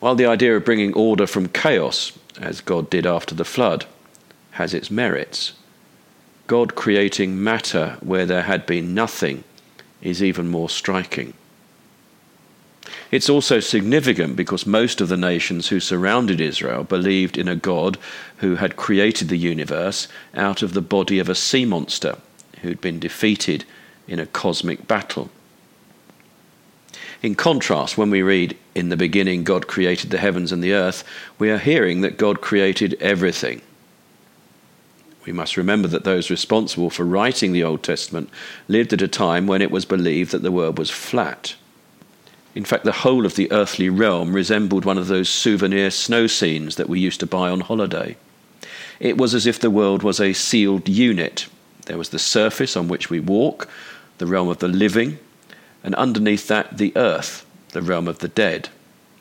While 0.00 0.16
the 0.16 0.26
idea 0.26 0.56
of 0.56 0.64
bringing 0.64 0.92
order 0.94 1.26
from 1.26 1.48
chaos, 1.48 2.12
as 2.40 2.60
God 2.60 2.90
did 2.90 3.06
after 3.06 3.34
the 3.34 3.44
flood, 3.44 3.86
has 4.52 4.74
its 4.74 4.90
merits, 4.90 5.52
God 6.46 6.74
creating 6.74 7.42
matter 7.42 7.96
where 8.00 8.26
there 8.26 8.42
had 8.42 8.66
been 8.66 8.94
nothing 8.94 9.44
is 10.00 10.22
even 10.22 10.48
more 10.48 10.70
striking. 10.70 11.34
It's 13.10 13.28
also 13.28 13.60
significant 13.60 14.36
because 14.36 14.66
most 14.66 15.00
of 15.00 15.08
the 15.08 15.16
nations 15.16 15.68
who 15.68 15.80
surrounded 15.80 16.40
Israel 16.40 16.84
believed 16.84 17.38
in 17.38 17.48
a 17.48 17.56
God 17.56 17.98
who 18.38 18.56
had 18.56 18.76
created 18.76 19.28
the 19.28 19.38
universe 19.38 20.08
out 20.34 20.62
of 20.62 20.72
the 20.72 20.80
body 20.80 21.18
of 21.18 21.28
a 21.28 21.34
sea 21.34 21.64
monster 21.64 22.18
who'd 22.62 22.80
been 22.80 22.98
defeated 22.98 23.64
in 24.08 24.18
a 24.18 24.26
cosmic 24.26 24.86
battle. 24.86 25.30
In 27.22 27.34
contrast, 27.34 27.96
when 27.96 28.10
we 28.10 28.22
read, 28.22 28.56
In 28.74 28.88
the 28.88 28.96
beginning 28.96 29.44
God 29.44 29.66
created 29.66 30.10
the 30.10 30.18
heavens 30.18 30.52
and 30.52 30.62
the 30.62 30.72
earth, 30.72 31.04
we 31.38 31.50
are 31.50 31.58
hearing 31.58 32.02
that 32.02 32.18
God 32.18 32.40
created 32.40 32.94
everything. 33.00 33.62
We 35.24 35.32
must 35.32 35.56
remember 35.56 35.88
that 35.88 36.04
those 36.04 36.30
responsible 36.30 36.90
for 36.90 37.04
writing 37.04 37.52
the 37.52 37.64
Old 37.64 37.82
Testament 37.82 38.30
lived 38.68 38.92
at 38.92 39.02
a 39.02 39.08
time 39.08 39.46
when 39.46 39.60
it 39.60 39.72
was 39.72 39.84
believed 39.84 40.30
that 40.30 40.42
the 40.42 40.52
world 40.52 40.78
was 40.78 40.90
flat. 40.90 41.56
In 42.54 42.64
fact, 42.64 42.84
the 42.84 42.92
whole 42.92 43.26
of 43.26 43.34
the 43.34 43.50
earthly 43.50 43.90
realm 43.90 44.32
resembled 44.32 44.84
one 44.84 44.98
of 44.98 45.08
those 45.08 45.28
souvenir 45.28 45.90
snow 45.90 46.26
scenes 46.26 46.76
that 46.76 46.88
we 46.88 47.00
used 47.00 47.20
to 47.20 47.26
buy 47.26 47.50
on 47.50 47.60
holiday. 47.60 48.16
It 49.00 49.18
was 49.18 49.34
as 49.34 49.46
if 49.46 49.58
the 49.58 49.70
world 49.70 50.02
was 50.02 50.20
a 50.20 50.32
sealed 50.32 50.88
unit. 50.88 51.48
There 51.86 51.98
was 51.98 52.10
the 52.10 52.18
surface 52.18 52.76
on 52.76 52.88
which 52.88 53.10
we 53.10 53.20
walk, 53.20 53.68
the 54.18 54.26
realm 54.26 54.48
of 54.48 54.58
the 54.58 54.68
living, 54.68 55.18
and 55.86 55.94
underneath 55.94 56.48
that, 56.48 56.78
the 56.78 56.92
earth, 56.96 57.46
the 57.68 57.80
realm 57.80 58.08
of 58.08 58.18
the 58.18 58.28
dead. 58.28 58.68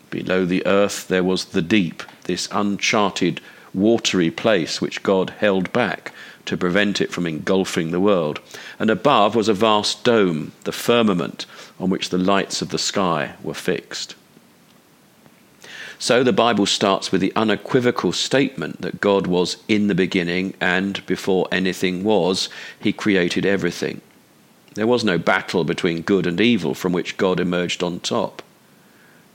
Below 0.10 0.45
the 0.45 0.65
earth, 0.65 1.07
there 1.07 1.24
was 1.24 1.45
the 1.45 1.62
deep, 1.62 2.01
this 2.24 2.50
uncharted 2.51 3.39
watery 3.72 4.31
place 4.31 4.81
which 4.81 5.03
God 5.03 5.29
held 5.38 5.72
back 5.72 6.12
to 6.45 6.57
prevent 6.57 7.01
it 7.01 7.12
from 7.12 7.27
engulfing 7.27 7.91
the 7.91 8.00
world. 8.00 8.39
And 8.79 8.89
above 8.89 9.36
was 9.36 9.48
a 9.48 9.53
vast 9.53 10.03
dome, 10.03 10.53
the 10.63 10.72
firmament, 10.72 11.45
on 11.79 11.91
which 11.91 12.10
the 12.10 12.17
lights 12.17 12.63
of 12.63 12.69
the 12.69 12.79
sky 12.79 13.36
were 13.43 13.53
fixed. 13.53 14.15
So 16.00 16.24
the 16.24 16.34
Bible 16.34 16.65
starts 16.65 17.12
with 17.12 17.22
the 17.22 17.34
unequivocal 17.36 18.12
statement 18.12 18.81
that 18.81 19.01
God 19.01 19.27
was 19.27 19.57
in 19.67 19.88
the 19.88 19.95
beginning 19.95 20.55
and 20.60 21.05
before 21.05 21.48
anything 21.51 22.03
was, 22.03 22.50
he 22.79 22.91
created 22.91 23.45
everything. 23.45 24.01
There 24.75 24.88
was 24.88 25.03
no 25.05 25.17
battle 25.17 25.63
between 25.63 26.01
good 26.01 26.27
and 26.27 26.39
evil 26.39 26.74
from 26.74 26.91
which 26.91 27.17
God 27.17 27.39
emerged 27.39 27.82
on 27.82 28.00
top. 28.01 28.41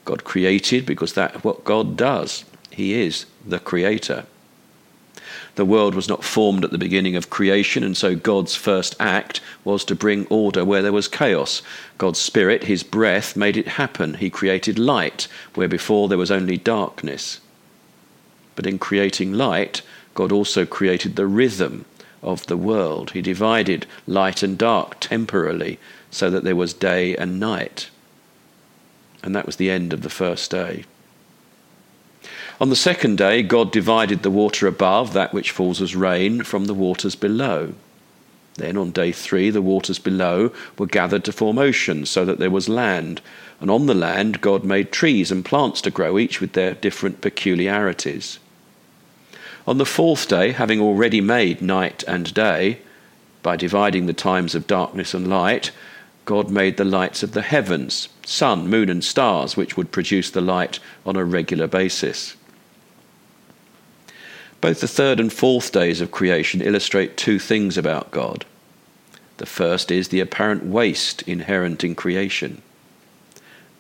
God 0.05 0.23
created 0.23 0.87
because 0.87 1.15
that's 1.15 1.43
what 1.43 1.65
God 1.65 1.97
does. 1.97 2.45
He 2.71 2.95
is 2.95 3.27
the 3.45 3.59
creator. 3.59 4.27
The 5.55 5.65
world 5.65 5.95
was 5.95 6.09
not 6.09 6.25
formed 6.25 6.65
at 6.65 6.71
the 6.71 6.79
beginning 6.79 7.17
of 7.17 7.31
creation, 7.31 7.83
and 7.83 7.97
so 7.97 8.15
God's 8.15 8.55
first 8.55 8.95
act 9.01 9.41
was 9.65 9.85
to 9.87 9.95
bring 9.95 10.27
order 10.27 10.65
where 10.65 10.83
there 10.83 10.93
was 10.93 11.09
chaos. 11.09 11.63
God's 11.99 12.19
Spirit, 12.19 12.65
His 12.65 12.83
breath, 12.83 13.37
made 13.37 13.57
it 13.57 13.69
happen. 13.69 14.15
He 14.15 14.31
created 14.31 14.79
light 14.79 15.27
where 15.55 15.69
before 15.69 16.09
there 16.09 16.19
was 16.19 16.31
only 16.31 16.57
darkness. 16.57 17.41
But 18.57 18.67
in 18.67 18.79
creating 18.79 19.33
light, 19.33 19.83
God 20.15 20.33
also 20.33 20.67
created 20.67 21.17
the 21.17 21.27
rhythm 21.27 21.85
of 22.23 22.47
the 22.47 22.57
world. 22.57 23.12
He 23.12 23.23
divided 23.23 23.87
light 24.07 24.43
and 24.43 24.59
dark 24.59 25.00
temporarily 25.00 25.79
so 26.11 26.31
that 26.31 26.45
there 26.45 26.57
was 26.57 26.75
day 26.75 27.17
and 27.17 27.41
night. 27.41 27.91
And 29.23 29.35
that 29.35 29.47
was 29.47 29.57
the 29.57 29.71
end 29.71 29.93
of 29.93 30.03
the 30.03 30.11
first 30.11 30.50
day. 30.50 30.85
On 32.61 32.69
the 32.69 32.77
second 32.77 33.17
day, 33.17 33.43
God 33.43 33.73
divided 33.73 34.23
the 34.23 34.31
water 34.31 34.67
above, 34.67 35.15
that 35.15 35.33
which 35.33 35.50
falls 35.50 35.81
as 35.81 35.97
rain, 35.97 36.43
from 36.43 36.67
the 36.67 36.75
waters 36.75 37.15
below. 37.15 37.73
Then 38.57 38.77
on 38.77 38.91
day 38.91 39.12
three, 39.12 39.49
the 39.49 39.62
waters 39.62 39.99
below 39.99 40.53
were 40.77 40.87
gathered 40.87 41.25
to 41.25 41.33
form 41.33 41.59
oceans, 41.59 42.11
so 42.11 42.27
that 42.27 42.39
there 42.39 42.50
was 42.50 42.69
land. 42.69 43.23
And 43.61 43.71
on 43.71 43.87
the 43.87 43.95
land, 43.95 44.43
God 44.43 44.65
made 44.65 44.93
trees 44.93 45.33
and 45.33 45.45
plants 45.45 45.81
to 45.83 45.91
grow, 45.91 46.19
each 46.19 46.41
with 46.41 46.53
their 46.53 46.75
different 46.75 47.23
peculiarities. 47.23 48.39
On 49.67 49.79
the 49.79 49.87
fourth 49.87 50.29
day, 50.29 50.52
having 50.52 50.81
already 50.81 51.21
made 51.21 51.61
night 51.61 52.02
and 52.09 52.33
day, 52.33 52.79
by 53.43 53.57
dividing 53.57 54.07
the 54.07 54.12
times 54.12 54.55
of 54.55 54.67
darkness 54.67 55.14
and 55.14 55.29
light, 55.29 55.71
God 56.25 56.50
made 56.50 56.76
the 56.76 56.85
lights 56.85 57.23
of 57.23 57.33
the 57.33 57.43
heavens, 57.43 58.09
sun, 58.25 58.69
moon, 58.69 58.88
and 58.88 59.02
stars, 59.02 59.57
which 59.57 59.76
would 59.76 59.93
produce 59.93 60.31
the 60.31 60.40
light 60.40 60.79
on 61.05 61.17
a 61.17 61.25
regular 61.25 61.67
basis. 61.67 62.37
Both 64.61 64.80
the 64.80 64.89
third 64.89 65.19
and 65.19 65.32
fourth 65.32 65.73
days 65.73 66.00
of 66.00 66.11
creation 66.11 66.61
illustrate 66.61 67.17
two 67.17 67.39
things 67.39 67.78
about 67.78 68.11
God. 68.11 68.45
The 69.39 69.47
first 69.47 69.91
is 69.91 70.08
the 70.08 70.21
apparent 70.21 70.65
waste 70.65 71.23
inherent 71.23 71.82
in 71.82 71.95
creation. 71.95 72.61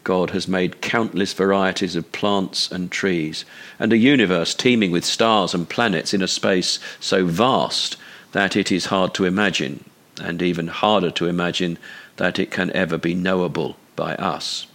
God 0.04 0.30
has 0.30 0.48
made 0.48 0.80
countless 0.80 1.32
varieties 1.32 1.96
of 1.96 2.10
plants 2.12 2.70
and 2.70 2.90
trees, 2.90 3.44
and 3.78 3.92
a 3.92 3.98
universe 3.98 4.54
teeming 4.54 4.90
with 4.90 5.04
stars 5.04 5.54
and 5.54 5.68
planets 5.68 6.14
in 6.14 6.22
a 6.22 6.28
space 6.28 6.78
so 7.00 7.26
vast 7.26 7.96
that 8.32 8.56
it 8.56 8.72
is 8.72 8.86
hard 8.86 9.14
to 9.14 9.24
imagine, 9.24 9.84
and 10.20 10.40
even 10.40 10.68
harder 10.68 11.10
to 11.10 11.26
imagine 11.26 11.78
that 12.16 12.38
it 12.38 12.50
can 12.50 12.70
ever 12.72 12.96
be 12.96 13.14
knowable 13.14 13.76
by 13.96 14.14
us. 14.16 14.66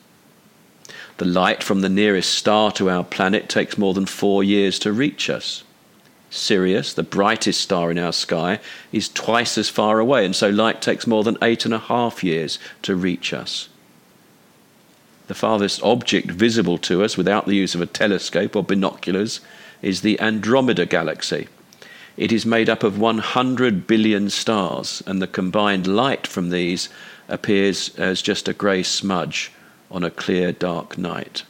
The 1.18 1.26
light 1.26 1.64
from 1.64 1.82
the 1.82 1.90
nearest 1.90 2.34
star 2.34 2.72
to 2.74 2.90
our 2.90 3.04
planet 3.04 3.48
takes 3.48 3.78
more 3.78 3.94
than 3.94 4.06
four 4.06 4.44
years 4.44 4.78
to 4.80 4.92
reach 4.92 5.30
us. 5.30 5.64
Sirius, 6.30 6.94
the 6.94 7.04
brightest 7.04 7.62
star 7.62 7.90
in 7.90 7.98
our 7.98 8.12
sky, 8.12 8.60
is 8.92 9.08
twice 9.08 9.58
as 9.58 9.70
far 9.70 10.00
away, 10.00 10.26
and 10.26 10.36
so 10.36 10.50
light 10.50 10.82
takes 10.82 11.08
more 11.08 11.24
than 11.24 11.38
eight 11.42 11.64
and 11.64 11.74
a 11.74 11.80
half 11.80 12.24
years 12.24 12.60
to 12.82 12.96
reach 12.96 13.34
us. 13.34 13.70
The 15.28 15.34
farthest 15.34 15.82
object 15.82 16.30
visible 16.30 16.78
to 16.80 17.04
us 17.04 17.18
without 17.18 17.48
the 17.48 17.56
use 17.56 17.74
of 17.74 17.82
a 17.82 17.88
telescope 17.88 18.56
or 18.56 18.64
binoculars 18.64 19.40
is 19.82 20.02
the 20.02 20.20
Andromeda 20.20 20.86
Galaxy. 20.86 21.48
It 22.16 22.32
is 22.32 22.46
made 22.46 22.70
up 22.70 22.84
of 22.84 23.00
100 23.00 23.88
billion 23.88 24.30
stars, 24.30 25.04
and 25.06 25.22
the 25.22 25.28
combined 25.28 25.88
light 25.88 26.28
from 26.28 26.50
these 26.50 26.90
appears 27.28 27.90
as 27.98 28.22
just 28.22 28.48
a 28.48 28.54
grey 28.54 28.84
smudge 28.84 29.52
on 29.90 30.04
a 30.04 30.12
clear, 30.12 30.52
dark 30.52 30.98
night. 30.98 31.44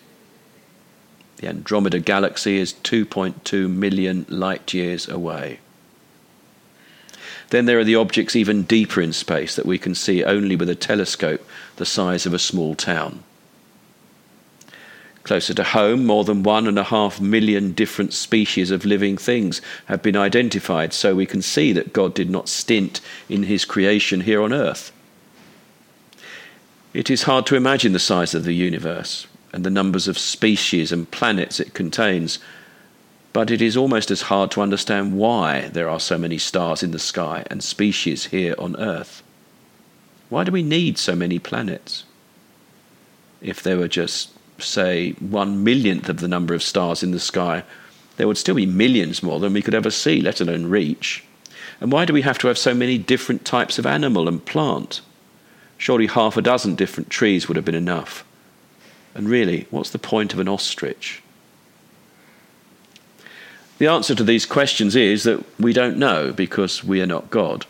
The 1.38 1.50
Andromeda 1.50 2.00
Galaxy 2.00 2.58
is 2.58 2.74
2.2 2.74 3.70
million 3.70 4.26
light 4.30 4.74
years 4.74 5.08
away. 5.08 5.60
Then 7.50 7.66
there 7.66 7.78
are 7.78 7.84
the 7.84 7.96
objects 7.96 8.36
even 8.36 8.64
deeper 8.64 9.02
in 9.02 9.14
space 9.14 9.56
that 9.56 9.66
we 9.66 9.78
can 9.78 9.94
see 9.94 10.24
only 10.24 10.56
with 10.56 10.70
a 10.70 10.76
telescope 10.76 11.46
the 11.76 11.86
size 11.86 12.26
of 12.26 12.34
a 12.34 12.40
small 12.40 12.74
town. 12.74 13.24
Closer 15.26 15.56
to 15.56 15.64
home, 15.64 16.06
more 16.06 16.24
than 16.24 16.44
one 16.44 16.68
and 16.68 16.78
a 16.78 16.84
half 16.84 17.20
million 17.20 17.74
different 17.74 18.14
species 18.14 18.70
of 18.70 18.86
living 18.86 19.18
things 19.18 19.60
have 19.88 20.04
been 20.04 20.16
identified, 20.16 20.94
so 20.94 21.16
we 21.16 21.26
can 21.26 21.42
see 21.42 21.74
that 21.74 21.94
God 21.94 22.14
did 22.14 22.30
not 22.30 22.48
stint 22.48 23.02
in 23.28 23.44
his 23.44 23.66
creation 23.66 24.22
here 24.22 24.42
on 24.44 24.54
earth. 24.54 24.92
It 26.94 27.10
is 27.10 27.24
hard 27.24 27.48
to 27.48 27.56
imagine 27.56 27.92
the 27.92 28.00
size 28.00 28.36
of 28.36 28.44
the 28.44 28.54
universe 28.54 29.26
and 29.52 29.64
the 29.64 29.72
numbers 29.72 30.08
of 30.08 30.20
species 30.20 30.92
and 30.92 31.10
planets 31.10 31.60
it 31.60 31.74
contains, 31.74 32.38
but 33.34 33.50
it 33.50 33.64
is 33.64 33.76
almost 33.76 34.12
as 34.12 34.22
hard 34.22 34.52
to 34.52 34.62
understand 34.62 35.18
why 35.18 35.70
there 35.70 35.90
are 35.90 36.00
so 36.00 36.20
many 36.20 36.38
stars 36.38 36.84
in 36.84 36.92
the 36.92 37.00
sky 37.00 37.44
and 37.50 37.64
species 37.64 38.28
here 38.28 38.54
on 38.60 38.80
Earth. 38.80 39.24
Why 40.30 40.44
do 40.44 40.52
we 40.52 40.62
need 40.62 41.00
so 41.00 41.16
many 41.16 41.40
planets? 41.40 42.04
If 43.42 43.64
there 43.64 43.78
were 43.78 43.88
just, 43.88 44.30
say, 44.66 45.12
one 45.14 45.64
millionth 45.64 46.10
of 46.10 46.20
the 46.20 46.28
number 46.28 46.54
of 46.54 46.64
stars 46.64 47.04
in 47.04 47.12
the 47.12 47.20
sky, 47.20 47.64
there 48.18 48.28
would 48.28 48.38
still 48.38 48.56
be 48.56 48.66
millions 48.66 49.22
more 49.22 49.40
than 49.40 49.54
we 49.54 49.62
could 49.62 49.76
ever 49.76 49.92
see, 49.92 50.22
let 50.22 50.42
alone 50.42 50.68
reach. 50.68 51.24
And 51.82 51.92
why 51.92 52.06
do 52.06 52.14
we 52.14 52.22
have 52.22 52.38
to 52.40 52.48
have 52.48 52.58
so 52.58 52.74
many 52.74 52.98
different 52.98 53.46
types 53.46 53.78
of 53.78 53.86
animal 53.86 54.28
and 54.28 54.46
plant? 54.46 55.02
Surely 55.78 56.08
half 56.08 56.38
a 56.38 56.42
dozen 56.42 56.76
different 56.76 57.10
trees 57.10 57.48
would 57.48 57.58
have 57.58 57.66
been 57.66 57.76
enough. 57.76 58.26
And 59.14 59.30
really, 59.30 59.68
what's 59.70 59.90
the 59.90 60.00
point 60.00 60.34
of 60.34 60.40
an 60.40 60.48
ostrich? 60.48 61.22
The 63.78 63.88
answer 63.88 64.16
to 64.16 64.24
these 64.24 64.46
questions 64.46 64.96
is 64.96 65.24
that 65.24 65.44
we 65.60 65.74
don't 65.74 65.98
know 65.98 66.32
because 66.32 66.84
we 66.84 67.02
are 67.02 67.08
not 67.08 67.30
God. 67.30 67.66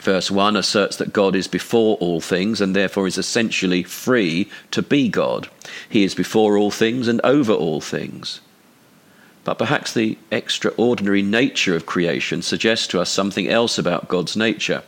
Verse 0.00 0.30
1 0.30 0.56
asserts 0.56 0.96
that 0.96 1.12
God 1.12 1.36
is 1.36 1.46
before 1.46 1.96
all 1.98 2.20
things 2.20 2.60
and 2.60 2.74
therefore 2.74 3.06
is 3.06 3.18
essentially 3.18 3.82
free 3.82 4.50
to 4.70 4.80
be 4.80 5.08
God. 5.08 5.48
He 5.88 6.04
is 6.04 6.14
before 6.14 6.56
all 6.56 6.70
things 6.70 7.06
and 7.06 7.20
over 7.22 7.52
all 7.52 7.82
things. 7.82 8.40
But 9.44 9.58
perhaps 9.58 9.92
the 9.92 10.16
extraordinary 10.30 11.22
nature 11.22 11.76
of 11.76 11.86
creation 11.86 12.40
suggests 12.40 12.86
to 12.88 13.00
us 13.00 13.10
something 13.10 13.48
else 13.48 13.78
about 13.78 14.08
God's 14.08 14.36
nature. 14.36 14.82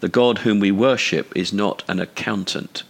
The 0.00 0.08
God 0.08 0.38
whom 0.38 0.58
we 0.60 0.70
worship 0.70 1.36
is 1.36 1.52
not 1.52 1.82
an 1.86 2.00
accountant. 2.00 2.82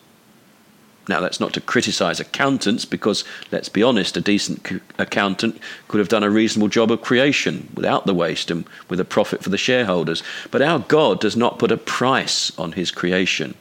Now, 1.11 1.18
that's 1.18 1.40
not 1.40 1.53
to 1.55 1.61
criticize 1.61 2.20
accountants, 2.20 2.85
because 2.85 3.25
let's 3.51 3.68
be 3.68 3.83
honest, 3.83 4.16
a 4.16 4.20
decent 4.20 4.81
accountant 4.96 5.61
could 5.88 5.99
have 5.99 6.09
done 6.09 6.23
a 6.23 6.31
reasonable 6.31 6.68
job 6.68 6.92
of 6.92 7.03
creation 7.03 7.68
without 7.75 8.07
the 8.07 8.14
waste 8.14 8.49
and 8.49 8.64
with 8.88 9.01
a 9.01 9.05
profit 9.05 9.42
for 9.42 9.51
the 9.51 9.59
shareholders. 9.59 10.23
But 10.53 10.62
our 10.62 10.79
God 10.79 11.18
does 11.18 11.37
not 11.37 11.59
put 11.59 11.73
a 11.73 11.77
price 11.77 12.57
on 12.57 12.73
his 12.73 12.92
creation, 12.92 13.57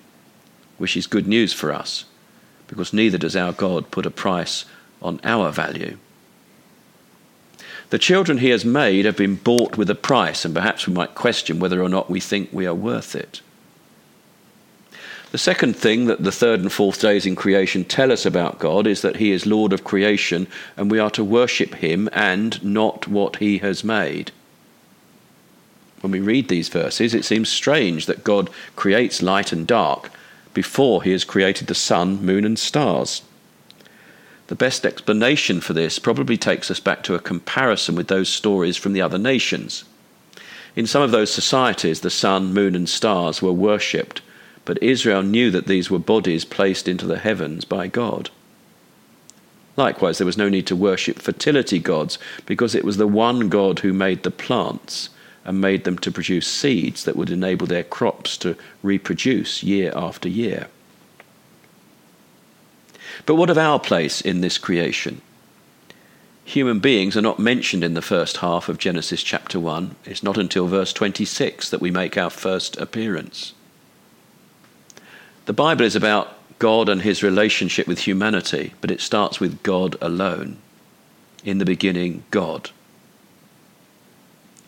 which 0.78 0.96
is 0.96 1.08
good 1.08 1.26
news 1.26 1.52
for 1.52 1.74
us, 1.74 2.06
because 2.68 2.94
neither 2.94 3.18
does 3.18 3.36
our 3.36 3.52
God 3.52 3.90
put 3.90 4.06
a 4.06 4.12
price 4.12 4.66
on 5.02 5.20
our 5.24 5.52
value. 5.52 5.98
The 7.90 7.98
children 7.98 8.38
he 8.38 8.50
has 8.50 8.64
made 8.64 9.06
have 9.06 9.18
been 9.18 9.38
bought 9.38 9.76
with 9.76 9.90
a 9.90 9.96
price, 9.96 10.46
and 10.46 10.54
perhaps 10.54 10.86
we 10.86 10.94
might 10.94 11.16
question 11.16 11.60
whether 11.60 11.82
or 11.82 11.90
not 11.90 12.12
we 12.12 12.20
think 12.20 12.50
we 12.52 12.68
are 12.68 12.76
worth 12.76 13.16
it. 13.16 13.42
The 15.32 15.38
second 15.38 15.76
thing 15.76 16.06
that 16.06 16.24
the 16.24 16.32
third 16.32 16.60
and 16.60 16.72
fourth 16.72 17.00
days 17.00 17.28
in 17.28 17.36
creation 17.36 17.84
tell 17.84 18.12
us 18.12 18.26
about 18.26 18.58
God 18.58 18.88
is 18.88 19.04
that 19.04 19.18
He 19.18 19.32
is 19.32 19.46
Lord 19.46 19.74
of 19.74 19.84
creation 19.84 20.48
and 20.76 20.90
we 20.90 20.98
are 20.98 21.12
to 21.12 21.24
worship 21.24 21.76
Him 21.76 22.10
and 22.14 22.64
not 22.64 23.08
what 23.08 23.36
He 23.36 23.60
has 23.60 23.84
made. 23.84 24.32
When 26.02 26.12
we 26.12 26.20
read 26.20 26.48
these 26.48 26.70
verses, 26.70 27.14
it 27.14 27.26
seems 27.26 27.48
strange 27.48 28.08
that 28.08 28.24
God 28.24 28.50
creates 28.76 29.22
light 29.22 29.52
and 29.52 29.68
dark 29.68 30.10
before 30.56 31.04
He 31.04 31.12
has 31.12 31.24
created 31.24 31.68
the 31.68 31.76
sun, 31.76 32.26
moon, 32.26 32.44
and 32.44 32.58
stars. 32.58 33.22
The 34.48 34.56
best 34.56 34.84
explanation 34.84 35.62
for 35.62 35.74
this 35.74 36.00
probably 36.00 36.38
takes 36.38 36.72
us 36.72 36.80
back 36.80 37.04
to 37.04 37.14
a 37.14 37.20
comparison 37.20 37.94
with 37.94 38.08
those 38.08 38.30
stories 38.30 38.78
from 38.78 38.94
the 38.94 39.02
other 39.02 39.20
nations. 39.20 39.84
In 40.76 40.88
some 40.88 41.04
of 41.04 41.12
those 41.12 41.32
societies, 41.32 42.02
the 42.02 42.10
sun, 42.10 42.52
moon, 42.52 42.76
and 42.76 42.90
stars 42.90 43.44
were 43.44 43.54
worshipped 43.54 44.24
but 44.66 44.82
Israel 44.84 45.24
knew 45.24 45.52
that 45.52 45.68
these 45.68 45.90
were 45.90 46.00
bodies 46.00 46.46
placed 46.46 46.88
into 46.88 47.06
the 47.06 47.20
heavens 47.20 47.66
by 47.66 47.88
God. 47.88 48.30
Likewise, 49.76 50.18
there 50.18 50.26
was 50.26 50.38
no 50.38 50.50
need 50.50 50.68
to 50.68 50.76
worship 50.76 51.20
fertility 51.20 51.80
gods 51.80 52.20
because 52.46 52.76
it 52.76 52.84
was 52.84 52.98
the 52.98 53.08
one 53.08 53.48
God 53.48 53.80
who 53.80 53.94
made 53.94 54.24
the 54.24 54.32
plants 54.32 55.10
and 55.46 55.62
made 55.62 55.86
them 55.86 55.98
to 56.00 56.12
produce 56.12 56.48
seeds 56.48 57.06
that 57.06 57.16
would 57.16 57.30
enable 57.30 57.66
their 57.66 57.84
crops 57.84 58.38
to 58.38 58.58
reproduce 58.84 59.64
year 59.64 59.94
after 59.96 60.28
year. 60.28 60.68
But 63.26 63.36
what 63.36 63.50
of 63.50 63.58
our 63.58 63.80
place 63.80 64.22
in 64.22 64.42
this 64.42 64.58
creation? 64.58 65.22
Human 66.44 66.80
beings 66.80 67.16
are 67.16 67.22
not 67.22 67.40
mentioned 67.40 67.84
in 67.84 67.94
the 67.94 68.02
first 68.02 68.38
half 68.38 68.70
of 68.70 68.80
Genesis 68.80 69.22
chapter 69.22 69.60
1. 69.60 69.96
It's 70.06 70.24
not 70.24 70.38
until 70.38 70.68
verse 70.68 70.92
26 70.94 71.70
that 71.70 71.80
we 71.80 71.92
make 71.92 72.18
our 72.18 72.30
first 72.30 72.76
appearance. 72.78 73.54
The 75.50 75.54
Bible 75.54 75.84
is 75.84 75.96
about 75.96 76.36
God 76.60 76.90
and 76.90 77.02
his 77.02 77.24
relationship 77.24 77.88
with 77.88 78.02
humanity, 78.02 78.76
but 78.82 78.92
it 78.92 79.02
starts 79.02 79.40
with 79.40 79.64
God 79.64 79.96
alone. 80.00 80.58
In 81.44 81.58
the 81.58 81.66
beginning, 81.66 82.24
God. 82.30 82.70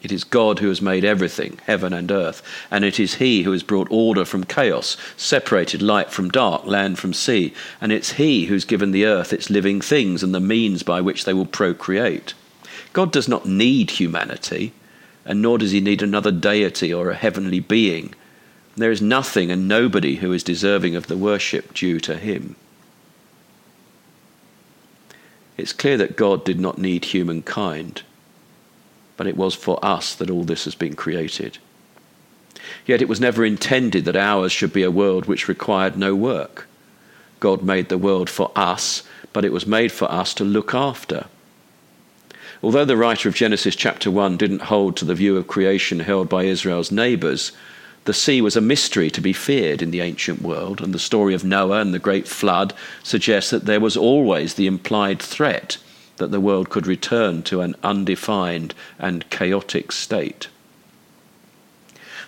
It 0.01 0.11
is 0.11 0.23
God 0.23 0.57
who 0.57 0.69
has 0.69 0.81
made 0.81 1.05
everything, 1.05 1.59
heaven 1.67 1.93
and 1.93 2.09
earth, 2.09 2.41
and 2.71 2.83
it 2.83 2.99
is 2.99 3.21
He 3.21 3.43
who 3.43 3.51
has 3.51 3.61
brought 3.61 3.89
order 3.91 4.25
from 4.25 4.43
chaos, 4.43 4.97
separated 5.15 5.83
light 5.83 6.09
from 6.09 6.31
dark, 6.31 6.65
land 6.65 6.97
from 6.97 7.13
sea, 7.13 7.53
and 7.79 7.91
it's 7.91 8.13
He 8.13 8.45
who's 8.45 8.65
given 8.65 8.89
the 8.89 9.05
earth 9.05 9.31
its 9.31 9.51
living 9.51 9.81
things 9.81 10.23
and 10.23 10.33
the 10.33 10.39
means 10.39 10.81
by 10.81 10.99
which 10.99 11.25
they 11.25 11.33
will 11.35 11.45
procreate. 11.45 12.33
God 12.91 13.11
does 13.11 13.27
not 13.27 13.45
need 13.45 13.91
humanity, 13.91 14.73
and 15.25 15.43
nor 15.43 15.59
does 15.59 15.69
He 15.69 15.79
need 15.79 16.01
another 16.01 16.31
deity 16.31 16.91
or 16.91 17.11
a 17.11 17.15
heavenly 17.15 17.59
being 17.59 18.15
there 18.75 18.91
is 18.91 19.01
nothing 19.01 19.51
and 19.51 19.67
nobody 19.67 20.17
who 20.17 20.31
is 20.31 20.43
deserving 20.43 20.95
of 20.95 21.07
the 21.07 21.17
worship 21.17 21.73
due 21.73 21.99
to 21.99 22.17
him. 22.17 22.55
It's 25.57 25.73
clear 25.73 25.97
that 25.97 26.15
God 26.15 26.43
did 26.43 26.59
not 26.59 26.77
need 26.77 27.05
humankind, 27.05 28.03
but 29.17 29.27
it 29.27 29.37
was 29.37 29.53
for 29.53 29.83
us 29.85 30.15
that 30.15 30.29
all 30.29 30.43
this 30.43 30.65
has 30.65 30.75
been 30.75 30.95
created. 30.95 31.57
Yet 32.85 33.01
it 33.01 33.09
was 33.09 33.19
never 33.19 33.45
intended 33.45 34.05
that 34.05 34.15
ours 34.15 34.51
should 34.51 34.73
be 34.73 34.83
a 34.83 34.91
world 34.91 35.25
which 35.25 35.47
required 35.47 35.97
no 35.97 36.15
work. 36.15 36.67
God 37.39 37.63
made 37.63 37.89
the 37.89 37.97
world 37.97 38.29
for 38.29 38.51
us, 38.55 39.03
but 39.33 39.45
it 39.45 39.51
was 39.51 39.67
made 39.67 39.91
for 39.91 40.09
us 40.11 40.33
to 40.35 40.43
look 40.43 40.73
after. 40.73 41.25
Although 42.63 42.85
the 42.85 42.97
writer 42.97 43.27
of 43.27 43.35
Genesis 43.35 43.75
chapter 43.75 44.11
1 44.11 44.37
didn't 44.37 44.63
hold 44.63 44.95
to 44.97 45.05
the 45.05 45.15
view 45.15 45.37
of 45.37 45.47
creation 45.47 45.99
held 45.99 46.29
by 46.29 46.43
Israel's 46.43 46.91
neighbours, 46.91 47.51
the 48.05 48.13
sea 48.13 48.41
was 48.41 48.55
a 48.55 48.61
mystery 48.61 49.11
to 49.11 49.21
be 49.21 49.33
feared 49.33 49.81
in 49.81 49.91
the 49.91 50.01
ancient 50.01 50.41
world, 50.41 50.81
and 50.81 50.93
the 50.93 50.99
story 50.99 51.35
of 51.35 51.43
Noah 51.43 51.81
and 51.81 51.93
the 51.93 51.99
great 51.99 52.27
flood 52.27 52.73
suggests 53.03 53.51
that 53.51 53.65
there 53.65 53.79
was 53.79 53.95
always 53.95 54.55
the 54.55 54.65
implied 54.65 55.21
threat 55.21 55.77
that 56.17 56.31
the 56.31 56.39
world 56.39 56.69
could 56.69 56.87
return 56.87 57.43
to 57.43 57.61
an 57.61 57.75
undefined 57.83 58.73
and 58.97 59.29
chaotic 59.29 59.91
state. 59.91 60.47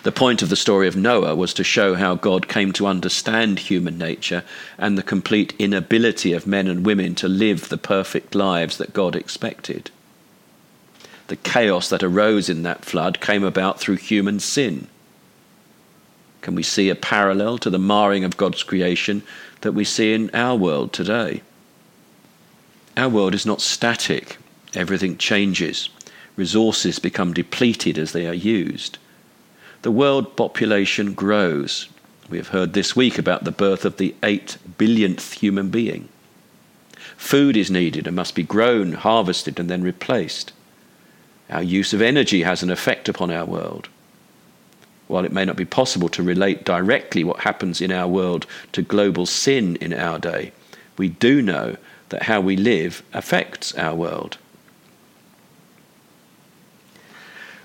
The 0.03 0.11
point 0.11 0.41
of 0.41 0.49
the 0.49 0.55
story 0.55 0.87
of 0.87 0.97
Noah 0.97 1.35
was 1.35 1.53
to 1.55 1.63
show 1.63 1.95
how 1.95 2.15
God 2.15 2.47
came 2.47 2.71
to 2.73 2.87
understand 2.87 3.57
human 3.57 3.97
nature 3.97 4.43
and 4.77 4.97
the 4.97 5.03
complete 5.03 5.53
inability 5.57 6.33
of 6.33 6.45
men 6.45 6.67
and 6.67 6.85
women 6.85 7.15
to 7.15 7.27
live 7.27 7.69
the 7.69 7.77
perfect 7.77 8.35
lives 8.35 8.77
that 8.77 8.93
God 8.93 9.15
expected. 9.15 9.89
The 11.27 11.37
chaos 11.37 11.89
that 11.89 12.03
arose 12.03 12.49
in 12.49 12.63
that 12.63 12.83
flood 12.83 13.21
came 13.21 13.43
about 13.43 13.79
through 13.79 13.95
human 13.95 14.39
sin 14.39 14.87
can 16.43 16.55
we 16.55 16.61
see 16.61 16.89
a 16.89 16.95
parallel 16.95 17.57
to 17.57 17.69
the 17.69 17.79
marring 17.79 18.25
of 18.25 18.35
God's 18.35 18.63
creation 18.63 19.23
that 19.61 19.71
we 19.71 19.85
see 19.85 20.13
in 20.13 20.29
our 20.33 20.57
world 20.57 20.91
today? 20.91 21.41
Our 22.97 23.07
world 23.07 23.33
is 23.33 23.45
not 23.45 23.61
static, 23.61 24.37
everything 24.75 25.17
changes. 25.17 25.89
Resources 26.35 26.99
become 26.99 27.33
depleted 27.33 27.97
as 27.97 28.11
they 28.11 28.27
are 28.27 28.33
used. 28.33 28.97
The 29.83 29.91
world 29.91 30.35
population 30.35 31.13
grows. 31.13 31.87
We 32.29 32.37
have 32.37 32.49
heard 32.49 32.73
this 32.73 32.93
week 32.93 33.17
about 33.17 33.45
the 33.45 33.51
birth 33.51 33.85
of 33.85 33.95
the 33.95 34.13
8 34.21 34.57
billionth 34.77 35.39
human 35.39 35.69
being. 35.69 36.09
Food 37.15 37.55
is 37.55 37.71
needed 37.71 38.05
and 38.05 38.17
must 38.17 38.35
be 38.35 38.43
grown, 38.43 38.91
harvested, 38.91 39.61
and 39.61 39.69
then 39.69 39.81
replaced. 39.81 40.51
Our 41.49 41.63
use 41.63 41.93
of 41.93 42.01
energy 42.01 42.43
has 42.43 42.63
an 42.63 42.69
effect 42.69 43.07
upon 43.07 43.31
our 43.31 43.45
world. 43.45 43.87
While 45.07 45.25
it 45.25 45.33
may 45.33 45.45
not 45.45 45.55
be 45.55 45.65
possible 45.65 46.09
to 46.09 46.23
relate 46.23 46.63
directly 46.63 47.23
what 47.23 47.41
happens 47.41 47.81
in 47.81 47.91
our 47.91 48.07
world 48.07 48.45
to 48.71 48.81
global 48.81 49.25
sin 49.25 49.75
in 49.77 49.93
our 49.93 50.19
day, 50.19 50.51
we 50.97 51.09
do 51.09 51.41
know 51.41 51.77
that 52.09 52.23
how 52.23 52.39
we 52.39 52.55
live 52.55 53.03
affects 53.13 53.75
our 53.75 53.95
world. 53.95 54.37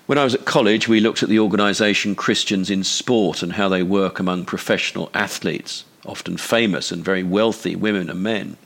When 0.07 0.19
I 0.19 0.25
was 0.25 0.35
at 0.35 0.47
college, 0.47 0.89
we 0.89 1.01
looked 1.01 1.23
at 1.23 1.29
the 1.29 1.39
organisation 1.39 2.15
Christians 2.15 2.71
in 2.71 2.83
Sport 2.83 3.43
and 3.43 3.53
how 3.53 3.69
they 3.69 3.83
work 3.83 4.19
among 4.19 4.47
professional 4.47 5.11
athletes, 5.13 5.85
often 6.07 6.39
famous 6.39 6.91
and 6.91 7.05
very 7.05 7.23
wealthy 7.23 7.77
women 7.77 8.09
and 8.09 8.23
men. 8.23 8.57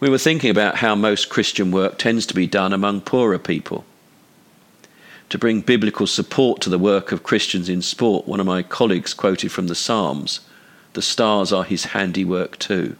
We 0.00 0.10
were 0.10 0.18
thinking 0.18 0.50
about 0.50 0.76
how 0.76 0.96
most 0.96 1.28
Christian 1.28 1.70
work 1.70 1.98
tends 1.98 2.26
to 2.26 2.34
be 2.34 2.48
done 2.48 2.72
among 2.72 3.02
poorer 3.02 3.38
people 3.38 3.84
to 5.30 5.38
bring 5.38 5.60
biblical 5.60 6.06
support 6.06 6.60
to 6.60 6.68
the 6.68 6.78
work 6.78 7.12
of 7.12 7.22
Christians 7.22 7.68
in 7.68 7.80
sport, 7.82 8.26
one 8.26 8.40
of 8.40 8.46
my 8.46 8.62
colleagues 8.62 9.14
quoted 9.14 9.50
from 9.50 9.68
the 9.68 9.74
Psalms 9.74 10.40
The 10.92 11.02
stars 11.02 11.52
are 11.52 11.64
his 11.64 11.86
handiwork 11.86 12.58
too. 12.58 12.96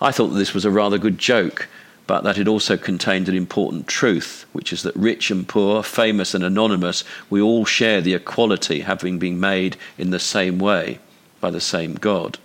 I 0.00 0.10
thought 0.10 0.28
that 0.28 0.38
this 0.38 0.54
was 0.54 0.64
a 0.64 0.70
rather 0.70 0.98
good 0.98 1.18
joke, 1.18 1.68
but 2.06 2.24
that 2.24 2.38
it 2.38 2.48
also 2.48 2.76
contained 2.76 3.28
an 3.28 3.36
important 3.36 3.86
truth, 3.86 4.46
which 4.52 4.72
is 4.72 4.82
that 4.82 4.96
rich 4.96 5.30
and 5.30 5.46
poor, 5.46 5.82
famous 5.82 6.34
and 6.34 6.42
anonymous, 6.42 7.04
we 7.28 7.40
all 7.40 7.66
share 7.66 8.00
the 8.00 8.14
equality, 8.14 8.80
having 8.80 9.18
been 9.18 9.38
made 9.38 9.76
in 9.98 10.10
the 10.10 10.18
same 10.18 10.58
way 10.58 10.98
by 11.40 11.50
the 11.50 11.60
same 11.60 11.94
God. 11.94 12.38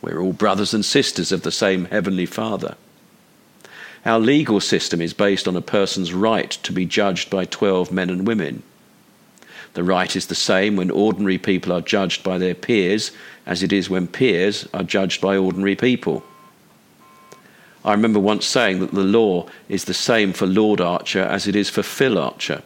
We're 0.00 0.20
all 0.20 0.32
brothers 0.32 0.74
and 0.74 0.84
sisters 0.84 1.30
of 1.30 1.42
the 1.42 1.52
same 1.52 1.84
Heavenly 1.86 2.26
Father. 2.26 2.76
Our 4.04 4.18
legal 4.18 4.60
system 4.60 5.00
is 5.00 5.14
based 5.14 5.46
on 5.46 5.56
a 5.56 5.62
person's 5.62 6.12
right 6.12 6.50
to 6.50 6.72
be 6.72 6.84
judged 6.84 7.30
by 7.30 7.44
12 7.44 7.92
men 7.92 8.10
and 8.10 8.26
women. 8.26 8.62
The 9.74 9.84
right 9.84 10.14
is 10.14 10.26
the 10.26 10.34
same 10.34 10.76
when 10.76 10.90
ordinary 10.90 11.38
people 11.38 11.72
are 11.72 11.80
judged 11.80 12.22
by 12.22 12.38
their 12.38 12.54
peers 12.54 13.12
as 13.46 13.62
it 13.62 13.72
is 13.72 13.88
when 13.88 14.06
peers 14.06 14.68
are 14.74 14.82
judged 14.82 15.20
by 15.20 15.36
ordinary 15.36 15.76
people. 15.76 16.24
I 17.84 17.92
remember 17.92 18.20
once 18.20 18.46
saying 18.46 18.80
that 18.80 18.92
the 18.92 19.02
law 19.02 19.46
is 19.68 19.84
the 19.84 19.94
same 19.94 20.32
for 20.32 20.46
Lord 20.46 20.80
Archer 20.80 21.22
as 21.22 21.48
it 21.48 21.56
is 21.56 21.70
for 21.70 21.82
Phil 21.82 22.18
Archer. 22.18 22.62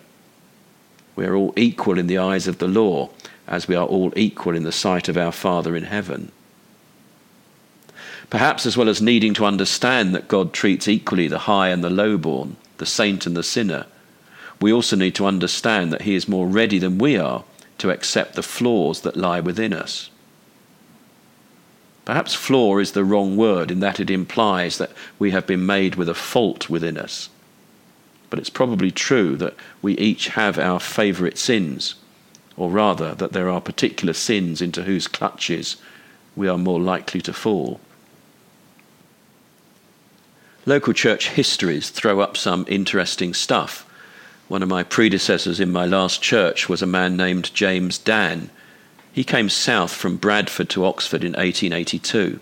We 1.14 1.24
are 1.24 1.34
all 1.34 1.54
equal 1.56 1.98
in 1.98 2.06
the 2.06 2.18
eyes 2.18 2.46
of 2.46 2.58
the 2.58 2.68
law, 2.68 3.08
as 3.46 3.68
we 3.68 3.74
are 3.74 3.86
all 3.86 4.12
equal 4.16 4.54
in 4.54 4.64
the 4.64 4.72
sight 4.72 5.08
of 5.08 5.16
our 5.16 5.32
Father 5.32 5.76
in 5.76 5.84
heaven. 5.84 6.32
Perhaps 8.30 8.66
as 8.66 8.76
well 8.76 8.88
as 8.88 9.00
needing 9.00 9.34
to 9.34 9.46
understand 9.46 10.14
that 10.14 10.28
God 10.28 10.52
treats 10.52 10.88
equally 10.88 11.28
the 11.28 11.40
high 11.40 11.68
and 11.68 11.84
the 11.84 11.90
lowborn, 11.90 12.56
the 12.78 12.86
saint 12.86 13.26
and 13.26 13.36
the 13.36 13.42
sinner, 13.42 13.86
we 14.60 14.72
also 14.72 14.96
need 14.96 15.14
to 15.14 15.26
understand 15.26 15.92
that 15.92 16.02
He 16.02 16.14
is 16.14 16.28
more 16.28 16.46
ready 16.46 16.78
than 16.78 16.98
we 16.98 17.16
are 17.16 17.44
to 17.78 17.90
accept 17.90 18.34
the 18.34 18.42
flaws 18.42 19.02
that 19.02 19.16
lie 19.16 19.40
within 19.40 19.72
us. 19.72 20.10
Perhaps 22.04 22.34
flaw 22.34 22.78
is 22.78 22.92
the 22.92 23.04
wrong 23.04 23.36
word 23.36 23.70
in 23.70 23.80
that 23.80 24.00
it 24.00 24.10
implies 24.10 24.78
that 24.78 24.92
we 25.18 25.32
have 25.32 25.46
been 25.46 25.66
made 25.66 25.96
with 25.96 26.08
a 26.08 26.14
fault 26.14 26.70
within 26.70 26.96
us. 26.96 27.28
But 28.30 28.38
it's 28.38 28.50
probably 28.50 28.90
true 28.90 29.36
that 29.36 29.54
we 29.82 29.96
each 29.98 30.28
have 30.28 30.58
our 30.58 30.80
favourite 30.80 31.36
sins, 31.36 31.96
or 32.56 32.70
rather, 32.70 33.14
that 33.16 33.32
there 33.32 33.50
are 33.50 33.60
particular 33.60 34.14
sins 34.14 34.62
into 34.62 34.84
whose 34.84 35.08
clutches 35.08 35.76
we 36.34 36.48
are 36.48 36.58
more 36.58 36.80
likely 36.80 37.20
to 37.22 37.32
fall. 37.32 37.80
Local 40.68 40.92
church 40.92 41.28
histories 41.28 41.90
throw 41.90 42.18
up 42.18 42.36
some 42.36 42.66
interesting 42.68 43.34
stuff. 43.34 43.88
One 44.48 44.64
of 44.64 44.68
my 44.68 44.82
predecessors 44.82 45.60
in 45.60 45.70
my 45.70 45.86
last 45.86 46.20
church 46.20 46.68
was 46.68 46.82
a 46.82 46.86
man 46.86 47.16
named 47.16 47.54
James 47.54 47.98
Dan. 47.98 48.50
He 49.12 49.22
came 49.22 49.48
south 49.48 49.92
from 49.92 50.16
Bradford 50.16 50.68
to 50.70 50.84
Oxford 50.84 51.22
in 51.22 51.34
1882. 51.34 52.40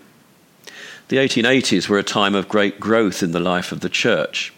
The 1.09 1.17
1880s 1.17 1.87
were 1.87 1.99
a 1.99 2.03
time 2.03 2.33
of 2.33 2.49
great 2.49 2.79
growth 2.79 3.21
in 3.21 3.31
the 3.31 3.39
life 3.39 3.71
of 3.71 3.81
the 3.81 3.89
church. 3.89 4.51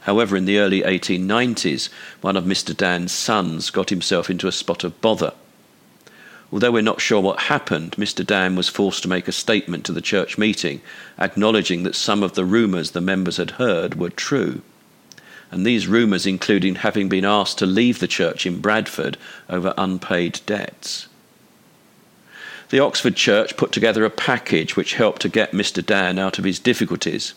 However, 0.00 0.36
in 0.36 0.44
the 0.44 0.58
early 0.58 0.82
1890s, 0.82 1.90
one 2.20 2.36
of 2.36 2.42
Mr. 2.42 2.76
Dan's 2.76 3.12
sons 3.12 3.70
got 3.70 3.90
himself 3.90 4.28
into 4.28 4.48
a 4.48 4.52
spot 4.52 4.82
of 4.82 5.00
bother. 5.00 5.34
Although 6.54 6.70
we're 6.70 6.82
not 6.82 7.00
sure 7.00 7.20
what 7.20 7.50
happened, 7.50 7.96
Mr. 7.98 8.24
Dan 8.24 8.54
was 8.54 8.68
forced 8.68 9.02
to 9.02 9.08
make 9.08 9.26
a 9.26 9.32
statement 9.32 9.84
to 9.86 9.92
the 9.92 10.00
church 10.00 10.38
meeting, 10.38 10.82
acknowledging 11.18 11.82
that 11.82 11.96
some 11.96 12.22
of 12.22 12.34
the 12.34 12.44
rumours 12.44 12.92
the 12.92 13.00
members 13.00 13.38
had 13.38 13.58
heard 13.58 13.96
were 13.96 14.10
true. 14.10 14.62
And 15.50 15.66
these 15.66 15.88
rumours 15.88 16.26
including 16.26 16.76
having 16.76 17.08
been 17.08 17.24
asked 17.24 17.58
to 17.58 17.66
leave 17.66 17.98
the 17.98 18.06
church 18.06 18.46
in 18.46 18.60
Bradford 18.60 19.16
over 19.50 19.74
unpaid 19.76 20.42
debts. 20.46 21.08
The 22.68 22.78
Oxford 22.78 23.16
Church 23.16 23.56
put 23.56 23.72
together 23.72 24.04
a 24.04 24.10
package 24.10 24.76
which 24.76 24.94
helped 24.94 25.22
to 25.22 25.28
get 25.28 25.50
Mr. 25.50 25.84
Dan 25.84 26.20
out 26.20 26.38
of 26.38 26.44
his 26.44 26.60
difficulties 26.60 27.34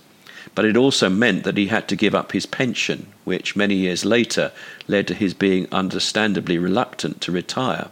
but 0.54 0.64
it 0.64 0.78
also 0.78 1.10
meant 1.10 1.44
that 1.44 1.58
he 1.58 1.68
had 1.68 1.88
to 1.88 1.96
give 1.96 2.16
up 2.16 2.32
his 2.32 2.46
pension, 2.46 3.08
which 3.26 3.56
many 3.56 3.76
years 3.76 4.06
later 4.06 4.52
led 4.88 5.08
to 5.08 5.14
his 5.14 5.34
being 5.34 5.68
understandably 5.72 6.58
reluctant 6.58 7.20
to 7.22 7.32
retire. 7.32 7.90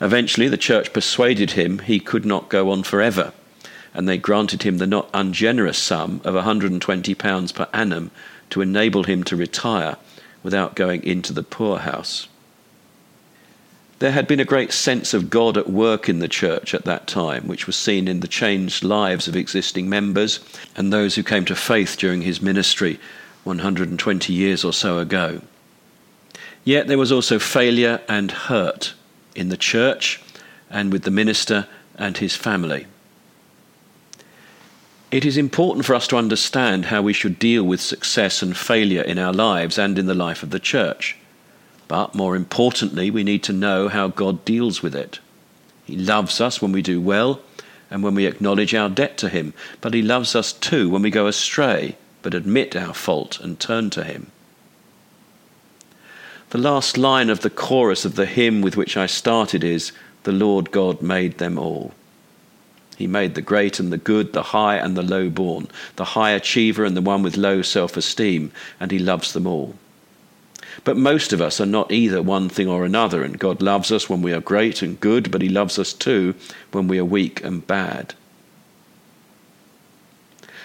Eventually, 0.00 0.48
the 0.48 0.56
church 0.56 0.92
persuaded 0.92 1.52
him 1.52 1.80
he 1.80 2.00
could 2.00 2.24
not 2.24 2.48
go 2.48 2.70
on 2.70 2.82
forever, 2.82 3.32
and 3.92 4.08
they 4.08 4.16
granted 4.16 4.62
him 4.62 4.78
the 4.78 4.86
not 4.86 5.10
ungenerous 5.12 5.78
sum 5.78 6.22
of 6.24 6.34
£120 6.34 7.54
per 7.54 7.68
annum 7.72 8.10
to 8.48 8.62
enable 8.62 9.04
him 9.04 9.22
to 9.24 9.36
retire 9.36 9.96
without 10.42 10.74
going 10.74 11.02
into 11.04 11.32
the 11.32 11.42
poorhouse. 11.42 12.28
There 13.98 14.12
had 14.12 14.26
been 14.26 14.40
a 14.40 14.46
great 14.46 14.72
sense 14.72 15.12
of 15.12 15.28
God 15.28 15.58
at 15.58 15.68
work 15.68 16.08
in 16.08 16.20
the 16.20 16.28
church 16.28 16.72
at 16.72 16.86
that 16.86 17.06
time, 17.06 17.46
which 17.46 17.66
was 17.66 17.76
seen 17.76 18.08
in 18.08 18.20
the 18.20 18.28
changed 18.28 18.82
lives 18.82 19.28
of 19.28 19.36
existing 19.36 19.90
members 19.90 20.40
and 20.74 20.90
those 20.90 21.16
who 21.16 21.22
came 21.22 21.44
to 21.44 21.54
faith 21.54 21.98
during 21.98 22.22
his 22.22 22.40
ministry 22.40 22.98
120 23.44 24.32
years 24.32 24.64
or 24.64 24.72
so 24.72 24.98
ago. 24.98 25.42
Yet 26.64 26.86
there 26.86 26.96
was 26.96 27.12
also 27.12 27.38
failure 27.38 28.00
and 28.08 28.30
hurt 28.30 28.94
in 29.40 29.48
the 29.48 29.56
church 29.56 30.20
and 30.70 30.92
with 30.92 31.02
the 31.02 31.10
minister 31.10 31.66
and 31.96 32.18
his 32.18 32.36
family. 32.36 32.86
It 35.10 35.24
is 35.24 35.36
important 35.36 35.84
for 35.84 35.94
us 35.94 36.06
to 36.08 36.16
understand 36.16 36.86
how 36.86 37.02
we 37.02 37.12
should 37.12 37.40
deal 37.40 37.64
with 37.64 37.80
success 37.80 38.42
and 38.42 38.56
failure 38.56 39.02
in 39.02 39.18
our 39.18 39.32
lives 39.32 39.76
and 39.76 39.98
in 39.98 40.06
the 40.06 40.14
life 40.14 40.44
of 40.44 40.50
the 40.50 40.60
church. 40.60 41.16
But 41.88 42.14
more 42.14 42.36
importantly, 42.36 43.10
we 43.10 43.24
need 43.24 43.42
to 43.44 43.52
know 43.52 43.88
how 43.88 44.06
God 44.06 44.44
deals 44.44 44.82
with 44.82 44.94
it. 44.94 45.18
He 45.84 45.96
loves 45.96 46.40
us 46.40 46.62
when 46.62 46.70
we 46.70 46.82
do 46.82 47.00
well 47.00 47.40
and 47.90 48.04
when 48.04 48.14
we 48.14 48.26
acknowledge 48.26 48.72
our 48.72 48.88
debt 48.88 49.18
to 49.18 49.28
Him, 49.28 49.52
but 49.80 49.94
He 49.94 50.02
loves 50.02 50.36
us 50.36 50.52
too 50.52 50.88
when 50.88 51.02
we 51.02 51.10
go 51.10 51.26
astray 51.26 51.96
but 52.22 52.34
admit 52.34 52.76
our 52.76 52.94
fault 52.94 53.40
and 53.40 53.58
turn 53.58 53.90
to 53.90 54.04
Him. 54.04 54.30
The 56.50 56.58
last 56.58 56.98
line 56.98 57.30
of 57.30 57.40
the 57.40 57.50
chorus 57.50 58.04
of 58.04 58.16
the 58.16 58.26
hymn 58.26 58.60
with 58.60 58.76
which 58.76 58.96
I 58.96 59.06
started 59.06 59.62
is 59.62 59.92
The 60.24 60.32
Lord 60.32 60.72
God 60.72 61.00
made 61.00 61.38
them 61.38 61.56
all. 61.56 61.94
He 62.96 63.06
made 63.06 63.36
the 63.36 63.40
great 63.40 63.78
and 63.78 63.92
the 63.92 63.96
good, 63.96 64.32
the 64.32 64.42
high 64.42 64.74
and 64.74 64.96
the 64.96 65.02
low 65.02 65.30
born, 65.30 65.68
the 65.94 66.06
high 66.06 66.32
achiever 66.32 66.84
and 66.84 66.96
the 66.96 67.00
one 67.00 67.22
with 67.22 67.36
low 67.36 67.62
self 67.62 67.96
esteem, 67.96 68.50
and 68.80 68.90
He 68.90 68.98
loves 68.98 69.32
them 69.32 69.46
all. 69.46 69.76
But 70.82 70.96
most 70.96 71.32
of 71.32 71.40
us 71.40 71.60
are 71.60 71.66
not 71.66 71.92
either 71.92 72.20
one 72.20 72.48
thing 72.48 72.66
or 72.66 72.84
another, 72.84 73.22
and 73.22 73.38
God 73.38 73.62
loves 73.62 73.92
us 73.92 74.10
when 74.10 74.20
we 74.20 74.32
are 74.32 74.40
great 74.40 74.82
and 74.82 74.98
good, 74.98 75.30
but 75.30 75.42
He 75.42 75.48
loves 75.48 75.78
us 75.78 75.92
too 75.92 76.34
when 76.72 76.88
we 76.88 76.98
are 76.98 77.04
weak 77.04 77.44
and 77.44 77.64
bad. 77.64 78.14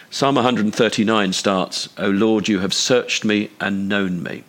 Psalm 0.09 0.33
139 0.33 1.31
starts, 1.31 1.89
O 1.99 2.09
Lord, 2.09 2.47
you 2.47 2.59
have 2.59 2.73
searched 2.73 3.23
me 3.23 3.51
and 3.61 3.87
known 3.87 4.23
me. 4.23 4.43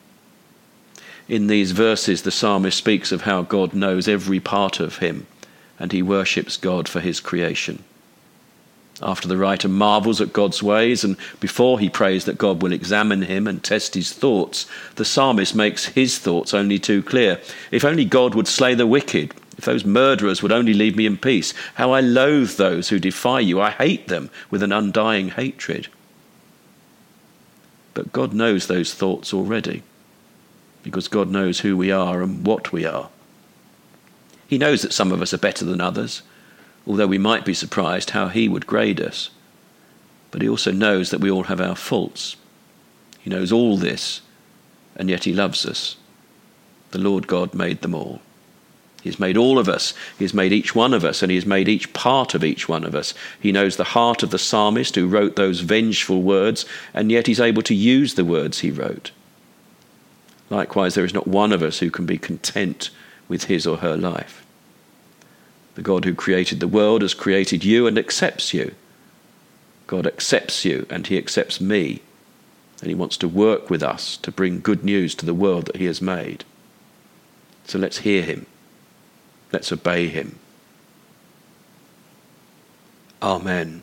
In 1.29 1.49
these 1.49 1.73
verses, 1.73 2.23
the 2.23 2.31
psalmist 2.31 2.79
speaks 2.79 3.11
of 3.11 3.23
how 3.23 3.43
God 3.43 3.75
knows 3.75 4.07
every 4.07 4.41
part 4.41 4.79
of 4.79 4.99
him, 4.99 5.27
and 5.79 5.93
he 5.93 6.03
worships 6.03 6.57
God 6.57 6.89
for 6.89 7.01
his 7.01 7.21
creation. 7.21 7.83
After 9.03 9.29
the 9.29 9.37
writer 9.37 9.69
marvels 9.69 10.21
at 10.21 10.33
God's 10.33 10.63
ways, 10.63 11.05
and 11.05 11.17
before 11.41 11.79
he 11.79 11.91
prays 11.91 12.25
that 12.25 12.39
God 12.39 12.63
will 12.63 12.73
examine 12.73 13.23
him 13.23 13.47
and 13.47 13.63
test 13.63 13.95
his 13.95 14.13
thoughts, 14.13 14.67
the 14.95 15.05
psalmist 15.05 15.55
makes 15.55 15.87
his 15.87 16.19
thoughts 16.19 16.55
only 16.55 16.79
too 16.79 17.03
clear. 17.03 17.41
If 17.71 17.85
only 17.85 18.07
God 18.07 18.35
would 18.35 18.49
slay 18.49 18.75
the 18.75 18.87
wicked, 18.87 19.35
if 19.59 19.65
those 19.65 19.85
murderers 19.85 20.43
would 20.43 20.53
only 20.53 20.75
leave 20.75 20.97
me 20.97 21.07
in 21.07 21.17
peace. 21.17 21.55
How 21.75 21.93
I 21.93 22.01
loathe 22.01 22.57
those 22.57 22.89
who 22.89 22.99
defy 22.99 23.41
you. 23.41 23.61
I 23.61 23.71
hate 23.71 24.09
them 24.09 24.31
with 24.51 24.63
an 24.63 24.73
undying 24.73 25.31
hatred. 25.31 25.89
But 27.95 28.13
God 28.13 28.35
knows 28.35 28.67
those 28.67 28.93
thoughts 28.93 29.33
already, 29.33 29.83
because 30.87 31.09
God 31.09 31.31
knows 31.31 31.61
who 31.61 31.77
we 31.77 31.91
are 31.91 32.23
and 32.23 32.47
what 32.47 32.73
we 32.73 32.87
are. 32.87 33.11
He 34.49 34.59
knows 34.59 34.83
that 34.83 34.93
some 34.93 35.13
of 35.13 35.21
us 35.21 35.35
are 35.35 35.39
better 35.39 35.65
than 35.65 35.81
others 35.81 36.23
although 36.87 37.07
we 37.07 37.19
might 37.19 37.45
be 37.45 37.55
surprised 37.55 38.11
how 38.11 38.29
he 38.29 38.49
would 38.49 38.67
grade 38.67 39.01
us. 39.01 39.31
But 40.31 40.43
he 40.43 40.49
also 40.49 40.71
knows 40.71 41.11
that 41.11 41.21
we 41.21 41.31
all 41.31 41.45
have 41.45 41.61
our 41.61 41.75
faults. 41.75 42.37
He 43.19 43.31
knows 43.31 43.51
all 43.51 43.77
this, 43.77 44.21
and 44.95 45.11
yet 45.11 45.25
he 45.25 45.33
loves 45.33 45.67
us. 45.67 45.97
The 46.93 46.99
Lord 46.99 47.27
God 47.27 47.55
made 47.55 47.83
them 47.83 47.95
all. 47.95 48.21
He 49.03 49.09
has 49.09 49.21
made 49.21 49.37
all 49.37 49.59
of 49.59 49.69
us. 49.69 49.95
He 50.19 50.25
has 50.25 50.35
made 50.35 50.53
each 50.53 50.75
one 50.75 50.93
of 50.93 51.05
us, 51.05 51.23
and 51.23 51.31
He 51.31 51.37
has 51.37 51.47
made 51.47 51.69
each 51.69 51.93
part 51.93 52.35
of 52.35 52.43
each 52.43 52.69
one 52.69 52.83
of 52.83 52.95
us. 52.95 53.15
He 53.39 53.53
knows 53.53 53.77
the 53.77 53.85
heart 53.85 54.25
of 54.25 54.31
the 54.31 54.39
psalmist 54.39 54.97
who 54.97 55.07
wrote 55.07 55.37
those 55.37 55.61
vengeful 55.61 56.23
words, 56.23 56.65
and 56.93 57.13
yet 57.13 57.29
He's 57.29 57.39
able 57.39 57.63
to 57.63 57.75
use 57.75 58.15
the 58.15 58.25
words 58.25 58.61
he 58.61 58.71
wrote. 58.73 59.13
Likewise, 60.51 60.95
there 60.95 61.05
is 61.05 61.15
not 61.15 61.27
one 61.27 61.53
of 61.53 61.63
us 61.63 61.79
who 61.81 61.91
can 61.91 62.07
be 62.07 62.19
content 62.19 62.91
with 63.29 63.45
his 63.45 63.67
or 63.67 63.79
her 63.79 63.97
life. 63.97 64.47
The 65.75 65.83
God 65.83 66.05
who 66.05 66.15
created 66.15 66.61
the 66.61 66.69
world 66.69 67.03
has 67.03 67.13
created 67.13 67.65
you 67.65 67.87
and 67.87 67.99
accepts 67.99 68.55
you. 68.55 68.75
God 69.87 70.07
accepts 70.07 70.65
you 70.65 70.87
and 70.91 71.07
He 71.07 71.19
accepts 71.19 71.61
me. 71.61 72.01
And 72.81 72.89
He 72.89 72.95
wants 72.95 73.17
to 73.19 73.29
work 73.29 73.71
with 73.71 73.83
us 73.83 74.17
to 74.19 74.33
bring 74.33 74.61
good 74.61 74.85
news 74.85 75.15
to 75.17 75.27
the 75.27 75.35
world 75.35 75.67
that 75.67 75.77
He 75.77 75.85
has 75.87 76.01
made. 76.01 76.45
So 77.67 77.79
let's 77.79 77.99
hear 77.99 78.23
Him. 78.23 78.47
Let's 79.53 79.71
obey 79.71 80.09
Him. 80.09 80.39
Amen. 83.23 83.83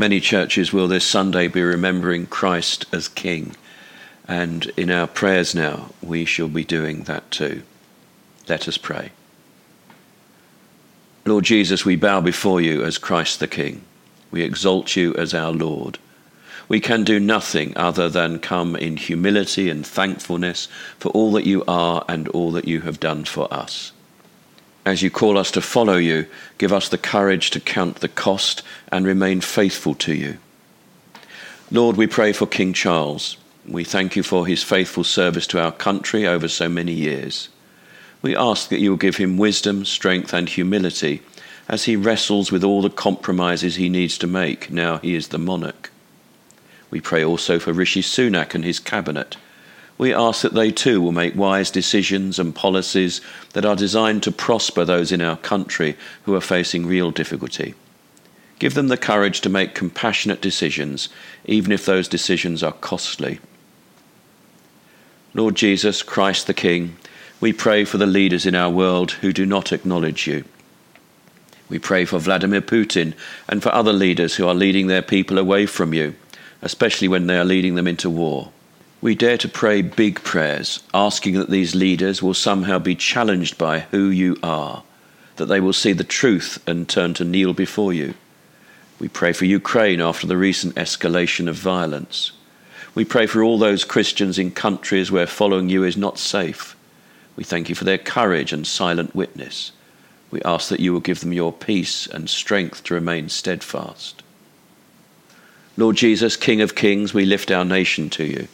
Many 0.00 0.18
churches 0.18 0.72
will 0.72 0.88
this 0.88 1.04
Sunday 1.04 1.46
be 1.46 1.60
remembering 1.60 2.24
Christ 2.24 2.86
as 2.90 3.06
King, 3.06 3.54
and 4.26 4.64
in 4.74 4.90
our 4.90 5.06
prayers 5.06 5.54
now 5.54 5.90
we 6.00 6.24
shall 6.24 6.48
be 6.48 6.64
doing 6.64 7.02
that 7.02 7.30
too. 7.30 7.64
Let 8.48 8.66
us 8.66 8.78
pray. 8.78 9.12
Lord 11.26 11.44
Jesus, 11.44 11.84
we 11.84 11.96
bow 11.96 12.22
before 12.22 12.62
you 12.62 12.82
as 12.82 12.96
Christ 12.96 13.40
the 13.40 13.46
King. 13.46 13.82
We 14.30 14.40
exalt 14.40 14.96
you 14.96 15.14
as 15.16 15.34
our 15.34 15.52
Lord. 15.52 15.98
We 16.66 16.80
can 16.80 17.04
do 17.04 17.20
nothing 17.20 17.76
other 17.76 18.08
than 18.08 18.38
come 18.38 18.76
in 18.76 18.96
humility 18.96 19.68
and 19.68 19.86
thankfulness 19.86 20.66
for 20.98 21.10
all 21.10 21.30
that 21.32 21.44
you 21.44 21.62
are 21.68 22.06
and 22.08 22.26
all 22.28 22.52
that 22.52 22.66
you 22.66 22.80
have 22.80 23.00
done 23.00 23.26
for 23.26 23.52
us. 23.52 23.92
As 24.84 25.02
you 25.02 25.10
call 25.10 25.36
us 25.36 25.50
to 25.52 25.60
follow 25.60 25.96
you, 25.96 26.26
give 26.58 26.72
us 26.72 26.88
the 26.88 26.98
courage 26.98 27.50
to 27.50 27.60
count 27.60 27.96
the 27.96 28.08
cost 28.08 28.62
and 28.90 29.06
remain 29.06 29.40
faithful 29.40 29.94
to 29.96 30.14
you. 30.14 30.38
Lord, 31.70 31.96
we 31.96 32.06
pray 32.06 32.32
for 32.32 32.46
King 32.46 32.72
Charles. 32.72 33.36
We 33.68 33.84
thank 33.84 34.16
you 34.16 34.22
for 34.22 34.46
his 34.46 34.62
faithful 34.62 35.04
service 35.04 35.46
to 35.48 35.60
our 35.60 35.72
country 35.72 36.26
over 36.26 36.48
so 36.48 36.68
many 36.68 36.92
years. 36.92 37.48
We 38.22 38.34
ask 38.34 38.68
that 38.68 38.80
you 38.80 38.90
will 38.90 38.96
give 38.96 39.16
him 39.16 39.38
wisdom, 39.38 39.84
strength, 39.84 40.32
and 40.32 40.48
humility 40.48 41.22
as 41.68 41.84
he 41.84 41.94
wrestles 41.94 42.50
with 42.50 42.64
all 42.64 42.82
the 42.82 42.90
compromises 42.90 43.76
he 43.76 43.88
needs 43.88 44.18
to 44.18 44.26
make 44.26 44.70
now 44.70 44.98
he 44.98 45.14
is 45.14 45.28
the 45.28 45.38
monarch. 45.38 45.90
We 46.90 47.00
pray 47.00 47.24
also 47.24 47.60
for 47.60 47.72
Rishi 47.72 48.02
Sunak 48.02 48.54
and 48.54 48.64
his 48.64 48.80
cabinet. 48.80 49.36
We 50.00 50.14
ask 50.14 50.40
that 50.40 50.54
they 50.54 50.70
too 50.70 51.02
will 51.02 51.12
make 51.12 51.36
wise 51.36 51.70
decisions 51.70 52.38
and 52.38 52.54
policies 52.54 53.20
that 53.52 53.66
are 53.66 53.76
designed 53.76 54.22
to 54.22 54.32
prosper 54.32 54.82
those 54.82 55.12
in 55.12 55.20
our 55.20 55.36
country 55.36 55.94
who 56.22 56.34
are 56.34 56.40
facing 56.40 56.86
real 56.86 57.10
difficulty. 57.10 57.74
Give 58.58 58.72
them 58.72 58.88
the 58.88 58.96
courage 58.96 59.42
to 59.42 59.50
make 59.50 59.74
compassionate 59.74 60.40
decisions, 60.40 61.10
even 61.44 61.70
if 61.70 61.84
those 61.84 62.08
decisions 62.08 62.62
are 62.62 62.72
costly. 62.72 63.40
Lord 65.34 65.54
Jesus, 65.54 66.02
Christ 66.02 66.46
the 66.46 66.54
King, 66.54 66.96
we 67.38 67.52
pray 67.52 67.84
for 67.84 67.98
the 67.98 68.06
leaders 68.06 68.46
in 68.46 68.54
our 68.54 68.70
world 68.70 69.10
who 69.20 69.34
do 69.34 69.44
not 69.44 69.70
acknowledge 69.70 70.26
you. 70.26 70.46
We 71.68 71.78
pray 71.78 72.06
for 72.06 72.18
Vladimir 72.18 72.62
Putin 72.62 73.12
and 73.48 73.62
for 73.62 73.74
other 73.74 73.92
leaders 73.92 74.36
who 74.36 74.48
are 74.48 74.54
leading 74.54 74.86
their 74.86 75.02
people 75.02 75.36
away 75.36 75.66
from 75.66 75.92
you, 75.92 76.14
especially 76.62 77.06
when 77.06 77.26
they 77.26 77.36
are 77.36 77.44
leading 77.44 77.74
them 77.74 77.86
into 77.86 78.08
war. 78.08 78.50
We 79.02 79.14
dare 79.14 79.38
to 79.38 79.48
pray 79.48 79.80
big 79.80 80.22
prayers, 80.22 80.80
asking 80.92 81.34
that 81.34 81.48
these 81.48 81.74
leaders 81.74 82.22
will 82.22 82.34
somehow 82.34 82.78
be 82.78 82.94
challenged 82.94 83.56
by 83.56 83.80
who 83.80 84.10
you 84.10 84.36
are, 84.42 84.82
that 85.36 85.46
they 85.46 85.60
will 85.60 85.72
see 85.72 85.92
the 85.92 86.04
truth 86.04 86.62
and 86.66 86.86
turn 86.86 87.14
to 87.14 87.24
kneel 87.24 87.54
before 87.54 87.94
you. 87.94 88.12
We 88.98 89.08
pray 89.08 89.32
for 89.32 89.46
Ukraine 89.46 90.02
after 90.02 90.26
the 90.26 90.36
recent 90.36 90.74
escalation 90.74 91.48
of 91.48 91.56
violence. 91.56 92.32
We 92.94 93.06
pray 93.06 93.26
for 93.26 93.42
all 93.42 93.56
those 93.56 93.84
Christians 93.84 94.38
in 94.38 94.50
countries 94.50 95.10
where 95.10 95.26
following 95.26 95.70
you 95.70 95.82
is 95.82 95.96
not 95.96 96.18
safe. 96.18 96.76
We 97.36 97.44
thank 97.44 97.70
you 97.70 97.74
for 97.74 97.84
their 97.84 97.96
courage 97.96 98.52
and 98.52 98.66
silent 98.66 99.14
witness. 99.14 99.72
We 100.30 100.42
ask 100.42 100.68
that 100.68 100.80
you 100.80 100.92
will 100.92 101.00
give 101.00 101.20
them 101.20 101.32
your 101.32 101.54
peace 101.54 102.06
and 102.06 102.28
strength 102.28 102.84
to 102.84 102.94
remain 102.94 103.30
steadfast. 103.30 104.22
Lord 105.78 105.96
Jesus, 105.96 106.36
King 106.36 106.60
of 106.60 106.74
Kings, 106.74 107.14
we 107.14 107.24
lift 107.24 107.50
our 107.50 107.64
nation 107.64 108.10
to 108.10 108.24
you. 108.24 108.48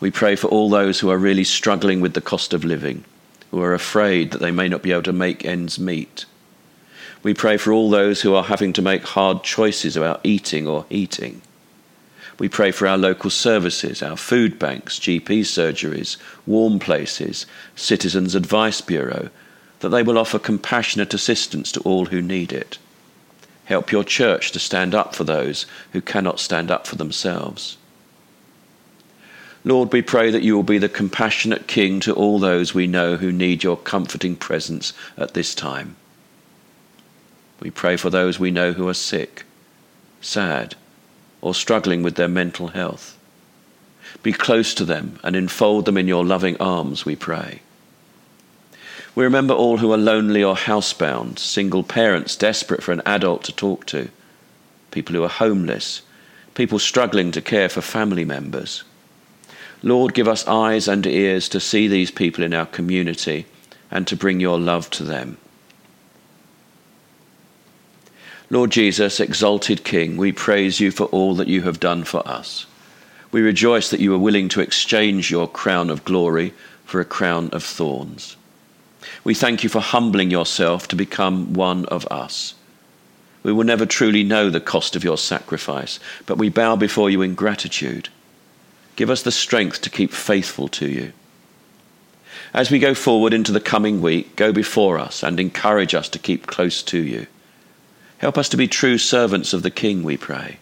We 0.00 0.10
pray 0.10 0.34
for 0.34 0.48
all 0.48 0.70
those 0.70 1.00
who 1.00 1.10
are 1.10 1.18
really 1.18 1.44
struggling 1.44 2.00
with 2.00 2.14
the 2.14 2.22
cost 2.22 2.54
of 2.54 2.64
living, 2.64 3.04
who 3.50 3.60
are 3.60 3.74
afraid 3.74 4.30
that 4.30 4.40
they 4.40 4.50
may 4.50 4.66
not 4.66 4.82
be 4.82 4.92
able 4.92 5.02
to 5.02 5.12
make 5.12 5.44
ends 5.44 5.78
meet. 5.78 6.24
We 7.22 7.34
pray 7.34 7.58
for 7.58 7.70
all 7.70 7.90
those 7.90 8.22
who 8.22 8.34
are 8.34 8.44
having 8.44 8.72
to 8.72 8.82
make 8.82 9.02
hard 9.02 9.44
choices 9.44 9.98
about 9.98 10.20
eating 10.24 10.66
or 10.66 10.86
heating. 10.88 11.42
We 12.38 12.48
pray 12.48 12.70
for 12.70 12.86
our 12.86 12.96
local 12.96 13.28
services, 13.28 14.02
our 14.02 14.16
food 14.16 14.58
banks, 14.58 14.98
GP 14.98 15.40
surgeries, 15.40 16.16
warm 16.46 16.78
places, 16.78 17.44
Citizens 17.76 18.34
Advice 18.34 18.80
Bureau, 18.80 19.28
that 19.80 19.90
they 19.90 20.02
will 20.02 20.16
offer 20.16 20.38
compassionate 20.38 21.12
assistance 21.12 21.70
to 21.72 21.80
all 21.80 22.06
who 22.06 22.22
need 22.22 22.52
it. 22.54 22.78
Help 23.66 23.92
your 23.92 24.04
church 24.04 24.50
to 24.52 24.58
stand 24.58 24.94
up 24.94 25.14
for 25.14 25.24
those 25.24 25.66
who 25.92 26.00
cannot 26.00 26.40
stand 26.40 26.70
up 26.70 26.86
for 26.86 26.96
themselves. 26.96 27.76
Lord, 29.62 29.92
we 29.92 30.00
pray 30.00 30.30
that 30.30 30.42
you 30.42 30.56
will 30.56 30.62
be 30.62 30.78
the 30.78 30.88
compassionate 30.88 31.66
King 31.66 32.00
to 32.00 32.14
all 32.14 32.38
those 32.38 32.72
we 32.72 32.86
know 32.86 33.16
who 33.16 33.30
need 33.30 33.62
your 33.62 33.76
comforting 33.76 34.34
presence 34.34 34.94
at 35.18 35.34
this 35.34 35.54
time. 35.54 35.96
We 37.60 37.70
pray 37.70 37.98
for 37.98 38.08
those 38.08 38.38
we 38.38 38.50
know 38.50 38.72
who 38.72 38.88
are 38.88 38.94
sick, 38.94 39.44
sad, 40.22 40.76
or 41.42 41.54
struggling 41.54 42.02
with 42.02 42.14
their 42.14 42.28
mental 42.28 42.68
health. 42.68 43.18
Be 44.22 44.32
close 44.32 44.72
to 44.74 44.84
them 44.84 45.18
and 45.22 45.36
enfold 45.36 45.84
them 45.84 45.98
in 45.98 46.08
your 46.08 46.24
loving 46.24 46.56
arms, 46.58 47.04
we 47.04 47.14
pray. 47.14 47.60
We 49.14 49.24
remember 49.24 49.52
all 49.52 49.78
who 49.78 49.92
are 49.92 49.98
lonely 49.98 50.42
or 50.42 50.54
housebound, 50.54 51.38
single 51.38 51.82
parents 51.82 52.36
desperate 52.36 52.82
for 52.82 52.92
an 52.92 53.02
adult 53.04 53.44
to 53.44 53.52
talk 53.52 53.84
to, 53.86 54.08
people 54.90 55.14
who 55.14 55.22
are 55.22 55.28
homeless, 55.28 56.00
people 56.54 56.78
struggling 56.78 57.30
to 57.32 57.42
care 57.42 57.68
for 57.68 57.82
family 57.82 58.24
members. 58.24 58.84
Lord, 59.82 60.14
give 60.14 60.28
us 60.28 60.46
eyes 60.46 60.88
and 60.88 61.06
ears 61.06 61.48
to 61.50 61.60
see 61.60 61.88
these 61.88 62.10
people 62.10 62.44
in 62.44 62.52
our 62.52 62.66
community 62.66 63.46
and 63.90 64.06
to 64.06 64.16
bring 64.16 64.40
your 64.40 64.58
love 64.58 64.90
to 64.90 65.04
them. 65.04 65.38
Lord 68.50 68.70
Jesus, 68.70 69.20
exalted 69.20 69.84
King, 69.84 70.16
we 70.16 70.32
praise 70.32 70.80
you 70.80 70.90
for 70.90 71.04
all 71.04 71.34
that 71.36 71.48
you 71.48 71.62
have 71.62 71.80
done 71.80 72.04
for 72.04 72.26
us. 72.26 72.66
We 73.30 73.40
rejoice 73.42 73.90
that 73.90 74.00
you 74.00 74.12
are 74.12 74.18
willing 74.18 74.48
to 74.50 74.60
exchange 74.60 75.30
your 75.30 75.48
crown 75.48 75.88
of 75.88 76.04
glory 76.04 76.52
for 76.84 77.00
a 77.00 77.04
crown 77.04 77.50
of 77.50 77.62
thorns. 77.62 78.36
We 79.22 79.34
thank 79.34 79.62
you 79.62 79.70
for 79.70 79.80
humbling 79.80 80.30
yourself 80.30 80.88
to 80.88 80.96
become 80.96 81.54
one 81.54 81.84
of 81.86 82.06
us. 82.06 82.54
We 83.42 83.52
will 83.52 83.64
never 83.64 83.86
truly 83.86 84.24
know 84.24 84.50
the 84.50 84.60
cost 84.60 84.96
of 84.96 85.04
your 85.04 85.16
sacrifice, 85.16 86.00
but 86.26 86.36
we 86.36 86.48
bow 86.48 86.76
before 86.76 87.08
you 87.08 87.22
in 87.22 87.34
gratitude. 87.34 88.08
Give 89.00 89.08
us 89.08 89.22
the 89.22 89.32
strength 89.32 89.80
to 89.80 89.88
keep 89.88 90.12
faithful 90.12 90.68
to 90.68 90.86
you. 90.86 91.14
As 92.52 92.70
we 92.70 92.78
go 92.78 92.92
forward 92.92 93.32
into 93.32 93.50
the 93.50 93.58
coming 93.58 94.02
week, 94.02 94.36
go 94.36 94.52
before 94.52 94.98
us 94.98 95.22
and 95.22 95.40
encourage 95.40 95.94
us 95.94 96.06
to 96.10 96.18
keep 96.18 96.46
close 96.46 96.82
to 96.82 96.98
you. 96.98 97.26
Help 98.18 98.36
us 98.36 98.50
to 98.50 98.58
be 98.58 98.68
true 98.68 98.98
servants 98.98 99.54
of 99.54 99.62
the 99.62 99.70
King, 99.70 100.02
we 100.02 100.18
pray. 100.18 100.58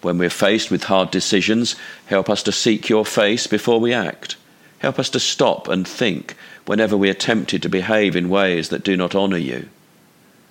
When 0.00 0.18
we're 0.18 0.30
faced 0.30 0.72
with 0.72 0.82
hard 0.82 1.12
decisions, 1.12 1.76
help 2.06 2.28
us 2.28 2.42
to 2.42 2.50
seek 2.50 2.88
your 2.88 3.06
face 3.06 3.46
before 3.46 3.78
we 3.78 3.92
act. 3.92 4.34
Help 4.80 4.98
us 4.98 5.10
to 5.10 5.20
stop 5.20 5.68
and 5.68 5.86
think 5.86 6.34
whenever 6.66 6.96
we 6.96 7.08
are 7.08 7.14
tempted 7.14 7.62
to 7.62 7.68
behave 7.68 8.16
in 8.16 8.30
ways 8.30 8.70
that 8.70 8.82
do 8.82 8.96
not 8.96 9.14
honour 9.14 9.38
you. 9.38 9.68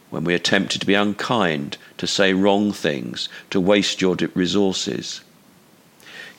When 0.09 0.23
we 0.23 0.33
are 0.33 0.39
tempted 0.39 0.79
to 0.79 0.87
be 0.87 0.93
unkind, 0.93 1.75
to 1.97 2.07
say 2.07 2.33
wrong 2.33 2.71
things, 2.71 3.27
to 3.49 3.59
waste 3.59 4.01
your 4.01 4.15
resources. 4.33 5.19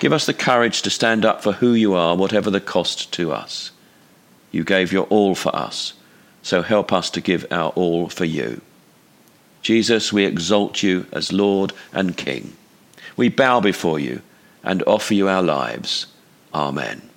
Give 0.03 0.13
us 0.13 0.27
the 0.27 0.35
courage 0.35 0.83
to 0.83 0.91
stand 0.91 1.25
up 1.25 1.45
for 1.45 1.53
who 1.53 1.75
you 1.75 1.95
are, 1.95 2.17
whatever 2.17 2.51
the 2.51 2.61
cost 2.61 3.13
to 3.13 3.31
us. 3.31 3.71
You 4.51 4.65
gave 4.65 4.93
your 4.93 5.05
all 5.05 5.37
for 5.37 5.55
us, 5.55 5.93
so 6.43 6.61
help 6.61 6.93
us 6.93 7.09
to 7.11 7.21
give 7.21 7.47
our 7.53 7.71
all 7.77 8.09
for 8.09 8.25
you. 8.25 8.63
Jesus, 9.63 10.13
we 10.13 10.25
exalt 10.25 10.83
you 10.83 11.07
as 11.13 11.33
Lord 11.33 11.73
and 11.93 12.17
King. 12.17 12.57
We 13.17 13.29
bow 13.29 13.61
before 13.61 14.01
you 14.01 14.23
and 14.65 14.83
offer 14.89 15.15
you 15.15 15.29
our 15.29 15.41
lives. 15.41 16.09
Amen. 16.53 17.12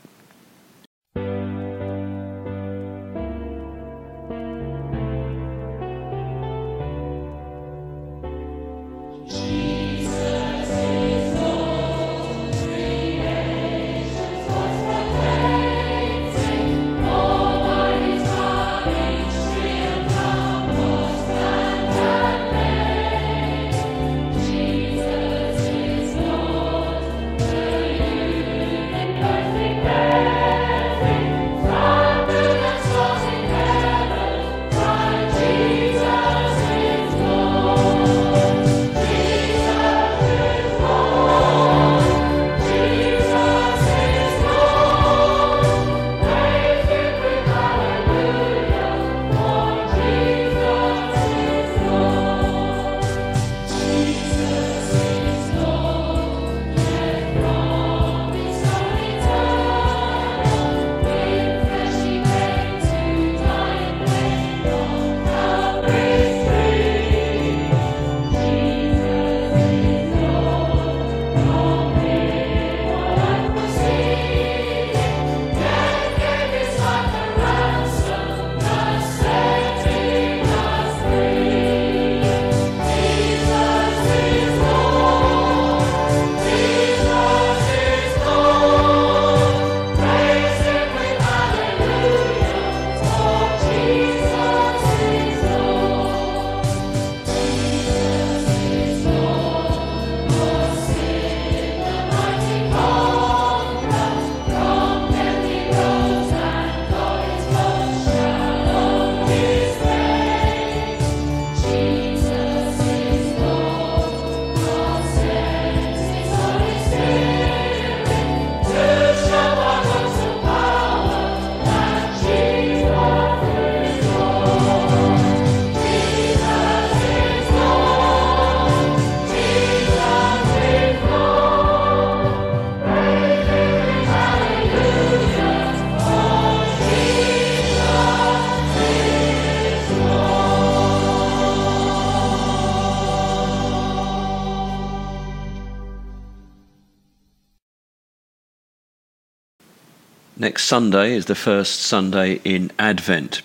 Next 150.37 150.65
Sunday 150.65 151.13
is 151.13 151.27
the 151.27 151.33
first 151.33 151.79
Sunday 151.79 152.41
in 152.43 152.69
Advent. 152.77 153.41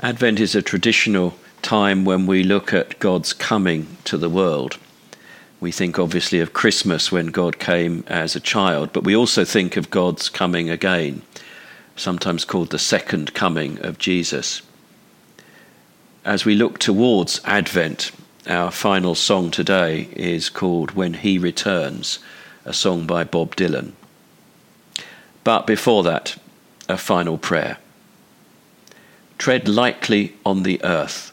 Advent 0.00 0.38
is 0.38 0.54
a 0.54 0.60
traditional 0.60 1.34
time 1.62 2.04
when 2.04 2.26
we 2.26 2.42
look 2.42 2.74
at 2.74 2.98
God's 2.98 3.32
coming 3.32 3.96
to 4.04 4.18
the 4.18 4.28
world. 4.28 4.76
We 5.58 5.72
think 5.72 5.98
obviously 5.98 6.38
of 6.40 6.52
Christmas 6.52 7.10
when 7.10 7.28
God 7.28 7.58
came 7.58 8.04
as 8.08 8.36
a 8.36 8.40
child, 8.40 8.92
but 8.92 9.04
we 9.04 9.16
also 9.16 9.42
think 9.42 9.78
of 9.78 9.88
God's 9.88 10.28
coming 10.28 10.68
again, 10.68 11.22
sometimes 11.96 12.44
called 12.44 12.68
the 12.68 12.78
second 12.78 13.32
coming 13.32 13.78
of 13.82 13.96
Jesus. 13.96 14.60
As 16.26 16.44
we 16.44 16.56
look 16.56 16.78
towards 16.78 17.40
Advent, 17.46 18.10
our 18.46 18.70
final 18.70 19.14
song 19.14 19.50
today 19.50 20.08
is 20.12 20.50
called 20.50 20.90
When 20.90 21.14
He 21.14 21.38
Returns, 21.38 22.18
a 22.66 22.74
song 22.74 23.06
by 23.06 23.24
Bob 23.24 23.56
Dylan. 23.56 23.92
But 25.46 25.64
before 25.64 26.02
that, 26.02 26.34
a 26.88 26.96
final 26.96 27.38
prayer. 27.38 27.78
Tread 29.38 29.68
lightly 29.68 30.34
on 30.44 30.64
the 30.64 30.82
earth, 30.82 31.30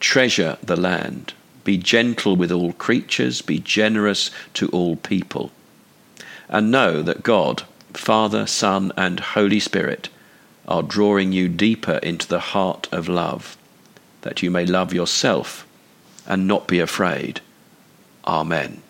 treasure 0.00 0.58
the 0.64 0.74
land, 0.74 1.32
be 1.62 1.76
gentle 1.76 2.34
with 2.34 2.50
all 2.50 2.72
creatures, 2.72 3.40
be 3.40 3.60
generous 3.60 4.32
to 4.54 4.68
all 4.70 4.96
people, 4.96 5.52
and 6.48 6.72
know 6.72 7.02
that 7.02 7.22
God, 7.22 7.62
Father, 7.94 8.48
Son, 8.48 8.90
and 8.96 9.20
Holy 9.20 9.60
Spirit 9.60 10.08
are 10.66 10.82
drawing 10.82 11.30
you 11.30 11.48
deeper 11.48 12.00
into 12.02 12.26
the 12.26 12.40
heart 12.40 12.88
of 12.90 13.08
love, 13.08 13.56
that 14.22 14.42
you 14.42 14.50
may 14.50 14.66
love 14.66 14.92
yourself 14.92 15.64
and 16.26 16.48
not 16.48 16.66
be 16.66 16.80
afraid. 16.80 17.40
Amen. 18.26 18.82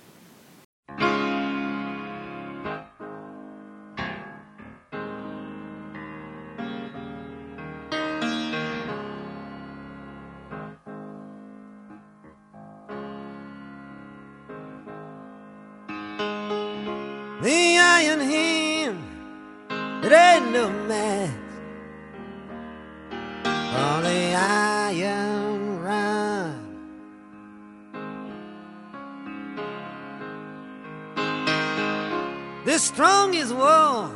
The 32.70 32.78
strongest 32.78 33.52
wall 33.52 34.12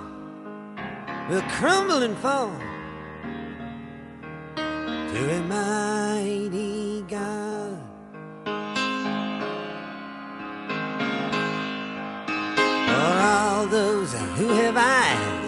will 1.28 1.42
crumble 1.58 2.04
and 2.04 2.16
fall 2.18 2.56
to 4.54 5.20
a 5.38 5.42
mighty 5.42 7.02
God. 7.08 7.82
For 12.86 13.14
all 13.32 13.66
those 13.66 14.12
who 14.38 14.48
have 14.50 14.76
eyes 14.76 15.44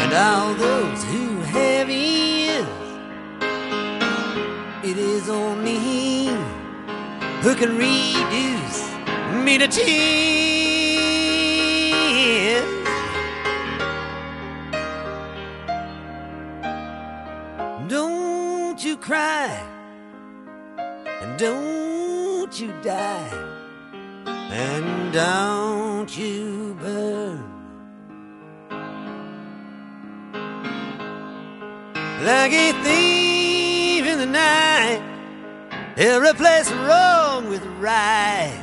and 0.00 0.14
all 0.14 0.54
those 0.54 1.04
who 1.04 1.40
have 1.40 1.90
ears, 1.90 2.66
it 4.82 4.96
is 4.96 5.28
only 5.28 5.78
He 5.78 6.28
who 7.42 7.54
can 7.54 7.76
reduce 7.76 8.80
me 9.44 9.58
to 9.58 9.68
tears. 9.68 10.55
Cry 19.06 19.62
and 21.20 21.38
don't 21.38 22.60
you 22.60 22.72
die 22.82 23.30
and 24.26 25.12
don't 25.12 26.18
you 26.18 26.76
burn 26.80 27.56
like 32.24 32.52
a 32.52 32.72
thief 32.82 34.04
in 34.06 34.18
the 34.18 34.26
night. 34.26 35.00
He'll 35.96 36.20
replace 36.20 36.68
wrong 36.72 37.48
with 37.48 37.64
right 37.78 38.60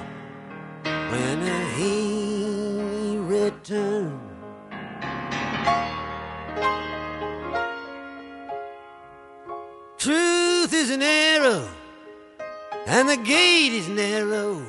when 0.83 1.41
he 1.77 3.17
returns. 3.19 4.22
An 10.93 11.01
arrow, 11.01 11.67
and 12.85 13.09
the 13.09 13.17
gate 13.17 13.73
is 13.73 13.89
narrow 13.89 14.61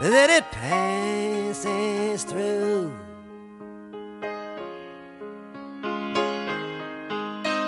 that 0.00 0.30
it 0.30 0.44
passes 0.52 2.22
through. 2.22 2.92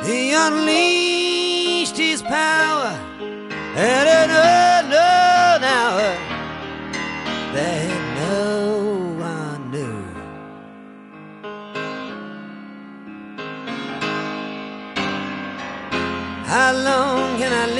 He 0.04 0.32
unleashed 0.32 1.96
his 1.96 2.22
power 2.22 2.65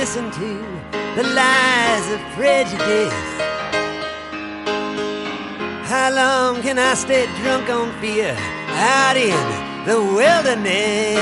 listen 0.07 0.31
to 0.31 0.51
the 1.17 1.25
lies 1.35 2.13
of 2.13 2.21
prejudice? 2.37 3.13
How 5.91 6.13
long 6.15 6.63
can 6.63 6.79
I 6.79 6.95
stay 6.95 7.27
drunk 7.43 7.69
on 7.69 7.91
fear 8.01 8.37
out 8.71 9.17
in 9.17 9.47
the 9.85 9.99
wilderness? 9.99 11.17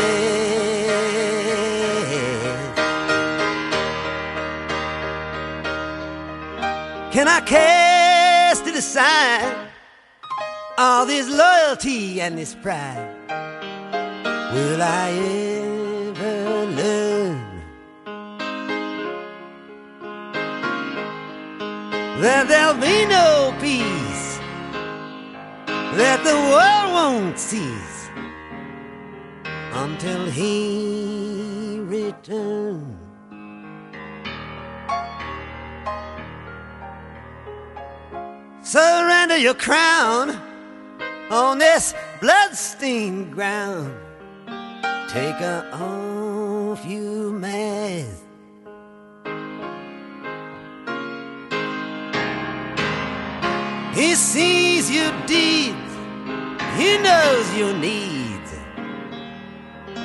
Can 7.11 7.27
I 7.27 7.41
cast 7.41 8.67
aside? 8.67 9.71
All 10.77 11.07
this 11.07 11.27
loyalty 11.31 12.21
and 12.21 12.37
this 12.37 12.55
pride. 12.55 13.17
Will 14.53 14.83
I 14.83 15.54
that 22.25 22.49
there'll 22.49 22.81
be 22.81 23.07
no 23.07 23.55
peace? 23.61 24.05
that 25.97 26.25
the 26.25 26.35
world 26.51 26.93
won't 26.93 27.39
cease 27.39 28.11
until 29.73 30.27
he 30.29 31.79
returns. 31.83 32.99
Surrender 38.63 39.37
your 39.37 39.55
crown 39.55 40.31
on 41.31 41.59
this 41.59 41.95
bloodstained 42.21 43.33
ground. 43.33 43.95
Take 45.09 45.41
off, 45.41 46.85
you 46.85 47.31
mask. 47.39 48.24
He 53.95 54.17
sees 54.17 54.91
your 54.91 55.13
deeds, 55.25 55.93
He 56.77 56.99
knows 56.99 57.57
your 57.57 57.73
needs, 57.75 58.51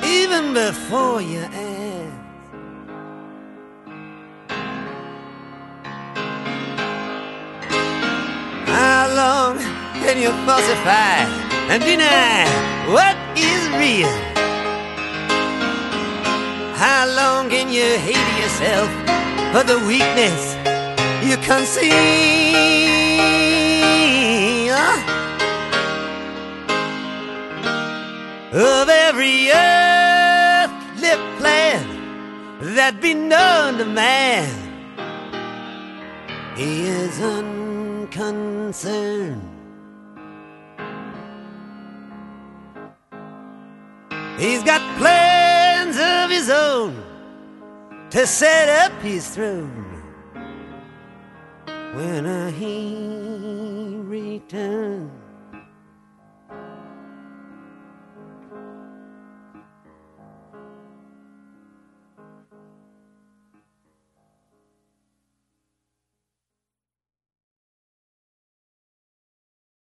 even 0.04 0.54
before 0.54 1.20
you 1.20 1.40
ask. 1.40 1.80
How 8.68 9.10
long 9.22 9.58
can 10.04 10.22
you 10.22 10.30
falsify 10.46 11.26
and 11.72 11.82
deny 11.82 12.46
what 12.94 13.16
is 13.36 13.60
real? 13.74 14.14
How 16.76 17.06
long 17.08 17.50
can 17.50 17.68
you 17.72 17.98
hate 17.98 18.30
yourself 18.40 18.88
for 19.52 19.64
the 19.64 19.84
weakness 19.84 20.54
you 21.26 21.36
conceal? 21.38 22.99
of 28.52 28.88
every 28.88 29.52
earthly 29.52 31.10
plan 31.38 31.86
that 32.74 33.00
be 33.00 33.14
known 33.14 33.78
to 33.78 33.84
man. 33.84 34.50
He 36.56 36.82
is 36.82 37.20
unconcerned. 37.20 39.40
He's 44.36 44.64
got 44.64 44.80
plans 44.98 45.96
of 45.96 46.30
his 46.30 46.50
own 46.50 47.00
to 48.10 48.26
set 48.26 48.68
up 48.68 48.90
his 49.00 49.28
throne 49.28 49.86
when 51.94 52.52
he 52.54 54.00
returns. 54.02 55.19